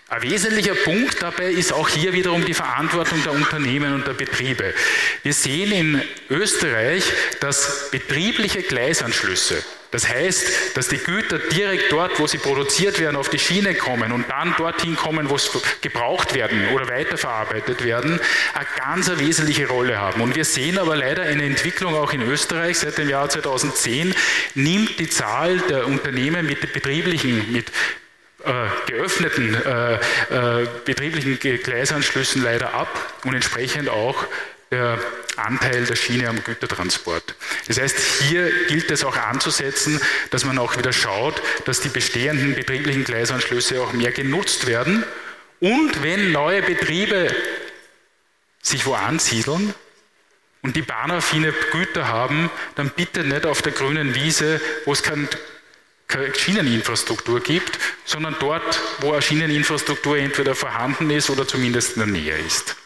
Ein 0.09 0.23
wesentlicher 0.23 0.75
Punkt 0.75 1.23
dabei 1.23 1.51
ist 1.51 1.73
auch 1.73 1.89
hier 1.89 2.13
wiederum 2.15 2.45
die 2.45 2.55
Verantwortung 2.55 3.23
der 3.23 3.33
Unternehmen 3.33 3.93
und 3.93 4.07
der 4.07 4.15
Betriebe. 4.15 4.75
Wir 5.23 5.35
sehen 5.35 5.71
in 5.71 6.03
Österreich, 6.31 7.05
dass 7.41 7.91
betriebliche 7.91 8.63
Gleisanschlüsse, 8.63 9.63
das 9.91 10.07
heißt, 10.07 10.77
dass 10.77 10.89
die 10.89 10.99
Güter 10.99 11.39
direkt 11.39 11.91
dort, 11.91 12.19
wo 12.19 12.27
sie 12.27 12.39
produziert 12.39 13.01
werden, 13.01 13.17
auf 13.17 13.31
die 13.31 13.39
Schiene 13.39 13.75
kommen 13.75 14.13
und 14.13 14.29
dann 14.29 14.55
dorthin 14.59 14.97
kommen, 14.97 15.31
wo 15.31 15.39
sie 15.39 15.49
gebraucht 15.81 16.35
werden 16.35 16.69
oder 16.75 16.89
weiterverarbeitet 16.89 17.83
werden, 17.85 18.21
eine 18.55 18.67
ganz 18.77 19.09
eine 19.09 19.21
wesentliche 19.21 19.67
Rolle 19.67 19.99
haben. 19.99 20.21
Und 20.21 20.37
wir 20.37 20.45
sehen 20.45 20.79
aber 20.79 20.97
leider 20.97 21.23
eine 21.23 21.45
Entwicklung 21.45 21.95
auch 21.95 22.13
in 22.13 22.21
Österreich 22.23 22.79
seit 22.79 22.99
dem 22.99 23.09
Jahr 23.09 23.31
2010, 23.31 24.15
nimmt 24.55 24.99
die 24.99 25.09
Zahl 25.09 25.59
der 25.71 25.87
Unternehmen 25.87 26.47
mit 26.47 26.61
betrieblichen, 26.73 27.51
mit 27.51 27.71
äh, 28.45 28.53
geöffneten 28.87 29.55
äh, 29.55 29.95
äh, 29.95 30.69
betrieblichen 30.85 31.39
Gleisanschlüssen 31.39 32.43
leider 32.43 32.75
ab 32.75 33.15
und 33.25 33.35
entsprechend 33.35 33.89
auch 33.89 34.27
der 34.71 34.99
Anteil 35.37 35.85
der 35.85 35.97
Schiene 35.97 36.29
am 36.29 36.43
Gütertransport. 36.43 37.35
Das 37.67 37.79
heißt, 37.79 37.97
hier 38.21 38.51
gilt 38.67 38.91
es 38.91 39.05
auch 39.05 39.17
anzusetzen, 39.17 40.01
dass 40.31 40.45
man 40.45 40.59
auch 40.59 40.77
wieder 40.77 40.93
schaut, 40.93 41.41
dass 41.65 41.81
die 41.81 41.89
bestehenden 41.89 42.55
betrieblichen 42.55 43.05
Gleisanschlüsse 43.05 43.81
auch 43.81 43.93
mehr 43.93 44.13
genutzt 44.13 44.67
werden 44.67 45.05
und 45.61 46.03
wenn 46.03 46.33
neue 46.33 46.63
Betriebe 46.63 47.35
sich 48.63 48.87
wo 48.87 48.95
ansiedeln 48.95 49.75
und 50.63 50.77
die 50.77 50.83
bahnaffine 50.83 51.53
Güter 51.73 52.09
haben, 52.09 52.51
dann 52.75 52.91
bitte 52.91 53.25
nicht 53.25 53.47
auf 53.47 53.63
der 53.63 53.73
grünen 53.73 54.15
Wiese, 54.15 54.61
wo 54.85 54.93
es 54.93 55.03
kein 55.03 55.29
keine 56.09 56.35
Schieneninfrastruktur 56.35 57.41
gibt, 57.41 57.79
sondern 58.07 58.35
dort, 58.41 58.81
wo 59.01 59.13
eine 59.13 59.21
Schieneninfrastruktur 59.21 60.17
entweder 60.17 60.55
vorhanden 60.55 61.11
ist 61.11 61.29
oder 61.29 61.47
zumindest 61.47 61.97
in 61.97 62.01
der 62.01 62.07
Nähe 62.07 62.39
ist. 62.39 62.77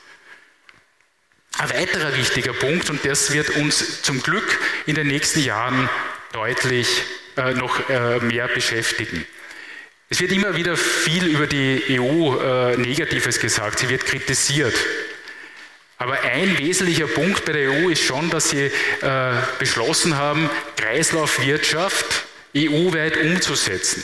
Ein 1.63 1.71
weiterer 1.71 2.17
wichtiger 2.17 2.55
Punkt, 2.55 2.91
und 2.91 3.05
das 3.05 3.33
wird 3.33 3.51
uns 3.51 4.03
zum 4.03 4.21
Glück 4.21 4.59
in 4.87 4.97
den 4.97 5.07
nächsten 5.07 5.45
Jahren 5.45 5.89
deutlich 6.33 6.89
äh, 7.37 7.55
noch 7.55 7.89
äh, 7.89 8.19
mehr 8.19 8.49
beschäftigen. 8.49 9.25
Es 10.09 10.21
wird 10.21 10.33
immer 10.33 10.57
wieder 10.57 10.77
viel 10.77 11.25
über 11.25 11.47
die 11.47 12.01
EU 12.01 12.35
äh, 12.35 12.77
Negatives 12.79 13.39
gesagt, 13.39 13.79
sie 13.79 13.89
wird 13.89 14.05
kritisiert. 14.07 14.75
Aber 15.99 16.21
ein 16.23 16.59
wesentlicher 16.59 17.07
Punkt 17.07 17.45
bei 17.45 17.53
der 17.53 17.71
EU 17.71 17.91
ist 17.91 18.03
schon, 18.03 18.29
dass 18.29 18.51
sie 18.51 18.65
äh, 18.65 18.71
beschlossen 19.61 20.17
haben, 20.17 20.51
Kreislaufwirtschaft 20.77 22.25
EU-weit 22.57 23.19
umzusetzen. 23.19 24.03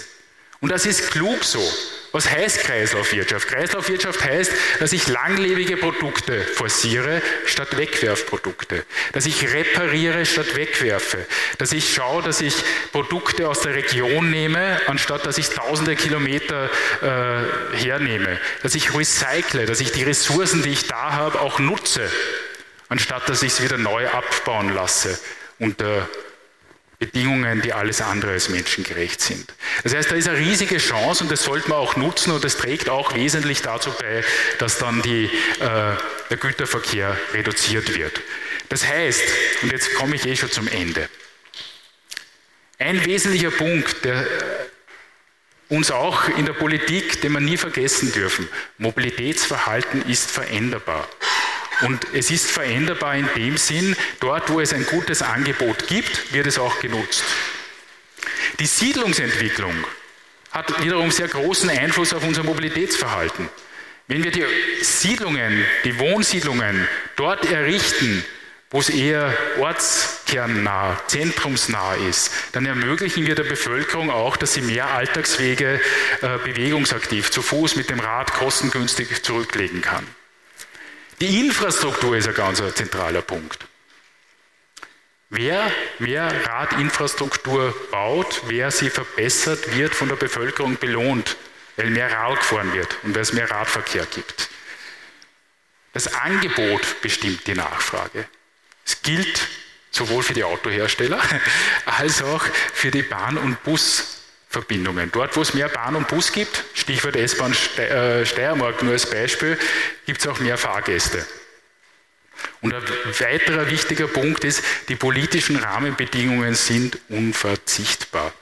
Und 0.60 0.70
das 0.70 0.86
ist 0.86 1.10
klug 1.10 1.42
so. 1.42 1.68
Was 2.12 2.30
heißt 2.30 2.60
Kreislaufwirtschaft? 2.60 3.48
Kreislaufwirtschaft 3.48 4.24
heißt, 4.24 4.52
dass 4.80 4.92
ich 4.92 5.08
langlebige 5.08 5.76
Produkte 5.76 6.40
forciere 6.40 7.20
statt 7.44 7.76
Wegwerfprodukte, 7.76 8.84
dass 9.12 9.26
ich 9.26 9.52
repariere 9.52 10.24
statt 10.24 10.56
wegwerfe, 10.56 11.26
dass 11.58 11.72
ich 11.72 11.92
schaue, 11.92 12.22
dass 12.22 12.40
ich 12.40 12.54
Produkte 12.92 13.48
aus 13.48 13.60
der 13.60 13.74
Region 13.74 14.30
nehme, 14.30 14.80
anstatt 14.86 15.26
dass 15.26 15.36
ich 15.36 15.50
tausende 15.50 15.96
Kilometer 15.96 16.70
äh, 17.02 17.76
hernehme, 17.76 18.40
dass 18.62 18.74
ich 18.74 18.94
recycle, 18.94 19.66
dass 19.66 19.80
ich 19.80 19.92
die 19.92 20.02
Ressourcen, 20.04 20.62
die 20.62 20.70
ich 20.70 20.86
da 20.86 21.12
habe, 21.12 21.40
auch 21.40 21.58
nutze, 21.58 22.10
anstatt 22.88 23.28
dass 23.28 23.42
ich 23.42 23.52
sie 23.52 23.64
wieder 23.64 23.76
neu 23.78 24.08
abbauen 24.08 24.74
lasse 24.74 25.18
unter 25.58 26.08
Bedingungen, 26.98 27.62
die 27.62 27.72
alles 27.72 28.00
andere 28.00 28.32
als 28.32 28.48
menschengerecht 28.48 29.20
sind. 29.20 29.54
Das 29.84 29.94
heißt, 29.94 30.10
da 30.10 30.16
ist 30.16 30.28
eine 30.28 30.38
riesige 30.38 30.78
Chance 30.78 31.22
und 31.22 31.30
das 31.30 31.44
sollte 31.44 31.68
man 31.68 31.78
auch 31.78 31.94
nutzen 31.94 32.32
und 32.32 32.42
das 32.42 32.56
trägt 32.56 32.88
auch 32.88 33.14
wesentlich 33.14 33.62
dazu 33.62 33.90
bei, 33.92 34.24
dass 34.58 34.78
dann 34.78 35.00
die, 35.02 35.26
äh, 35.60 35.94
der 36.30 36.36
Güterverkehr 36.36 37.16
reduziert 37.32 37.96
wird. 37.96 38.20
Das 38.68 38.86
heißt, 38.86 39.22
und 39.62 39.72
jetzt 39.72 39.94
komme 39.94 40.16
ich 40.16 40.26
eh 40.26 40.34
schon 40.34 40.50
zum 40.50 40.66
Ende, 40.66 41.08
ein 42.80 43.04
wesentlicher 43.04 43.50
Punkt, 43.50 44.04
der 44.04 44.26
uns 45.68 45.90
auch 45.90 46.28
in 46.28 46.46
der 46.46 46.52
Politik, 46.52 47.20
den 47.20 47.32
wir 47.32 47.40
nie 47.40 47.56
vergessen 47.56 48.12
dürfen, 48.12 48.48
Mobilitätsverhalten 48.78 50.08
ist 50.08 50.30
veränderbar. 50.30 51.08
Und 51.82 52.06
es 52.12 52.30
ist 52.30 52.50
veränderbar 52.50 53.16
in 53.16 53.28
dem 53.36 53.56
Sinn, 53.56 53.94
dort 54.20 54.50
wo 54.50 54.60
es 54.60 54.72
ein 54.72 54.86
gutes 54.86 55.22
Angebot 55.22 55.86
gibt, 55.86 56.32
wird 56.32 56.46
es 56.46 56.58
auch 56.58 56.80
genutzt. 56.80 57.24
Die 58.58 58.66
Siedlungsentwicklung 58.66 59.74
hat 60.50 60.82
wiederum 60.82 61.10
sehr 61.10 61.28
großen 61.28 61.70
Einfluss 61.70 62.12
auf 62.12 62.24
unser 62.24 62.42
Mobilitätsverhalten. 62.42 63.48
Wenn 64.08 64.24
wir 64.24 64.30
die 64.30 64.44
Siedlungen, 64.82 65.64
die 65.84 65.98
Wohnsiedlungen 65.98 66.88
dort 67.16 67.44
errichten, 67.50 68.24
wo 68.70 68.80
es 68.80 68.90
eher 68.90 69.32
ortskernnah, 69.58 71.00
zentrumsnah 71.06 71.94
ist, 71.94 72.30
dann 72.52 72.66
ermöglichen 72.66 73.26
wir 73.26 73.34
der 73.34 73.44
Bevölkerung 73.44 74.10
auch, 74.10 74.36
dass 74.36 74.54
sie 74.54 74.60
mehr 74.62 74.88
Alltagswege 74.88 75.80
äh, 76.20 76.38
bewegungsaktiv 76.44 77.30
zu 77.30 77.40
Fuß 77.40 77.76
mit 77.76 77.88
dem 77.88 78.00
Rad 78.00 78.34
kostengünstig 78.34 79.22
zurücklegen 79.22 79.80
kann. 79.80 80.06
Die 81.20 81.40
Infrastruktur 81.40 82.16
ist 82.16 82.28
ein 82.28 82.34
ganz 82.34 82.62
zentraler 82.74 83.22
Punkt. 83.22 83.66
Wer 85.30 85.70
mehr 85.98 86.46
Radinfrastruktur 86.46 87.74
baut, 87.90 88.42
wer 88.46 88.70
sie 88.70 88.88
verbessert, 88.88 89.76
wird 89.76 89.94
von 89.94 90.08
der 90.08 90.16
Bevölkerung 90.16 90.78
belohnt, 90.78 91.36
weil 91.76 91.90
mehr 91.90 92.10
Rad 92.10 92.38
gefahren 92.38 92.72
wird 92.72 92.96
und 93.02 93.14
weil 93.14 93.22
es 93.22 93.32
mehr 93.32 93.50
Radverkehr 93.50 94.06
gibt. 94.06 94.48
Das 95.92 96.14
Angebot 96.14 97.00
bestimmt 97.02 97.46
die 97.46 97.54
Nachfrage. 97.54 98.26
Es 98.86 99.02
gilt 99.02 99.48
sowohl 99.90 100.22
für 100.22 100.34
die 100.34 100.44
Autohersteller 100.44 101.20
als 101.84 102.22
auch 102.22 102.44
für 102.72 102.90
die 102.90 103.02
Bahn- 103.02 103.38
und 103.38 103.62
Bus 103.64 104.17
Verbindungen. 104.48 105.10
Dort, 105.12 105.36
wo 105.36 105.42
es 105.42 105.54
mehr 105.54 105.68
Bahn 105.68 105.94
und 105.94 106.08
Bus 106.08 106.32
gibt, 106.32 106.64
Stichwort 106.74 107.16
S-Bahn 107.16 107.54
äh, 107.76 108.24
Steiermark 108.24 108.82
nur 108.82 108.92
als 108.92 109.08
Beispiel, 109.08 109.58
gibt 110.06 110.20
es 110.20 110.26
auch 110.26 110.40
mehr 110.40 110.56
Fahrgäste. 110.56 111.26
Und 112.60 112.74
ein 112.74 112.82
weiterer 113.20 113.70
wichtiger 113.70 114.06
Punkt 114.06 114.44
ist, 114.44 114.62
die 114.88 114.96
politischen 114.96 115.56
Rahmenbedingungen 115.56 116.54
sind 116.54 116.98
unverzichtbar. 117.08 118.32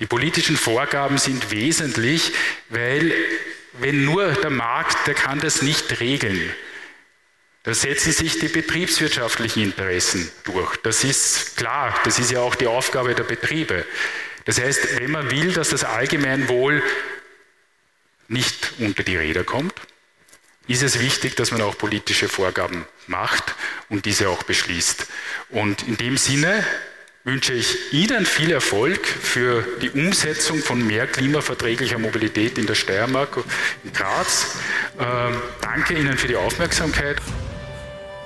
Die 0.00 0.06
politischen 0.06 0.56
Vorgaben 0.56 1.18
sind 1.18 1.50
wesentlich, 1.50 2.32
weil 2.68 3.12
wenn 3.80 4.04
nur 4.04 4.32
der 4.32 4.50
Markt, 4.50 5.06
der 5.06 5.14
kann 5.14 5.40
das 5.40 5.62
nicht 5.62 6.00
regeln. 6.00 6.52
Da 7.64 7.74
setzen 7.74 8.12
sich 8.12 8.38
die 8.38 8.48
betriebswirtschaftlichen 8.48 9.62
Interessen 9.62 10.30
durch. 10.44 10.76
Das 10.78 11.04
ist 11.04 11.56
klar, 11.56 11.94
das 12.04 12.18
ist 12.18 12.30
ja 12.30 12.40
auch 12.40 12.54
die 12.54 12.66
Aufgabe 12.66 13.14
der 13.14 13.24
Betriebe. 13.24 13.84
Das 14.48 14.58
heißt, 14.58 14.98
wenn 14.98 15.10
man 15.10 15.30
will, 15.30 15.52
dass 15.52 15.68
das 15.68 15.84
Allgemeinwohl 15.84 16.82
nicht 18.28 18.72
unter 18.78 19.02
die 19.02 19.14
Räder 19.14 19.44
kommt, 19.44 19.74
ist 20.66 20.82
es 20.82 21.00
wichtig, 21.00 21.36
dass 21.36 21.50
man 21.50 21.60
auch 21.60 21.76
politische 21.76 22.30
Vorgaben 22.30 22.86
macht 23.08 23.54
und 23.90 24.06
diese 24.06 24.30
auch 24.30 24.44
beschließt. 24.44 25.06
Und 25.50 25.86
in 25.86 25.98
dem 25.98 26.16
Sinne 26.16 26.64
wünsche 27.24 27.52
ich 27.52 27.92
Ihnen 27.92 28.24
viel 28.24 28.50
Erfolg 28.50 29.06
für 29.06 29.66
die 29.82 29.90
Umsetzung 29.90 30.62
von 30.62 30.86
mehr 30.86 31.06
klimaverträglicher 31.06 31.98
Mobilität 31.98 32.56
in 32.56 32.64
der 32.64 32.74
Steiermark, 32.74 33.36
in 33.84 33.92
Graz. 33.92 34.56
Ähm, 34.98 35.42
danke 35.60 35.92
Ihnen 35.92 36.16
für 36.16 36.28
die 36.28 36.36
Aufmerksamkeit. 36.36 37.20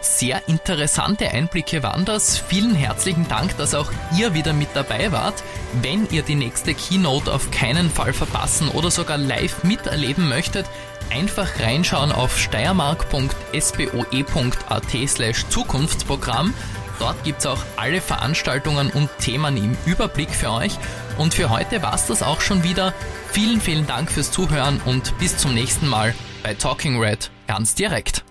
Sehr 0.02 0.46
interessante 0.48 1.30
Einblicke 1.30 1.84
waren 1.84 2.04
das. 2.04 2.36
Vielen 2.36 2.74
herzlichen 2.74 3.28
Dank, 3.28 3.56
dass 3.56 3.72
auch 3.72 3.88
ihr 4.18 4.34
wieder 4.34 4.52
mit 4.52 4.70
dabei 4.74 5.12
wart. 5.12 5.44
Wenn 5.80 6.08
ihr 6.10 6.22
die 6.22 6.34
nächste 6.34 6.74
Keynote 6.74 7.32
auf 7.32 7.52
keinen 7.52 7.88
Fall 7.88 8.12
verpassen 8.12 8.68
oder 8.68 8.90
sogar 8.90 9.16
live 9.16 9.62
miterleben 9.62 10.28
möchtet, 10.28 10.66
einfach 11.10 11.60
reinschauen 11.60 12.10
auf 12.10 12.36
steiermark.spoe.at 12.36 15.08
slash 15.08 15.46
Zukunftsprogramm. 15.48 16.52
Dort 16.98 17.22
gibt 17.22 17.38
es 17.38 17.46
auch 17.46 17.60
alle 17.76 18.00
Veranstaltungen 18.00 18.90
und 18.90 19.08
Themen 19.20 19.56
im 19.56 19.76
Überblick 19.86 20.30
für 20.30 20.50
euch. 20.50 20.72
Und 21.16 21.32
für 21.32 21.48
heute 21.48 21.80
war 21.80 21.94
es 21.94 22.06
das 22.06 22.24
auch 22.24 22.40
schon 22.40 22.64
wieder. 22.64 22.92
Vielen, 23.30 23.60
vielen 23.60 23.86
Dank 23.86 24.10
fürs 24.10 24.32
Zuhören 24.32 24.80
und 24.84 25.16
bis 25.18 25.36
zum 25.36 25.54
nächsten 25.54 25.86
Mal 25.86 26.12
bei 26.42 26.54
Talking 26.54 27.00
Red 27.00 27.30
ganz 27.46 27.76
direkt. 27.76 28.24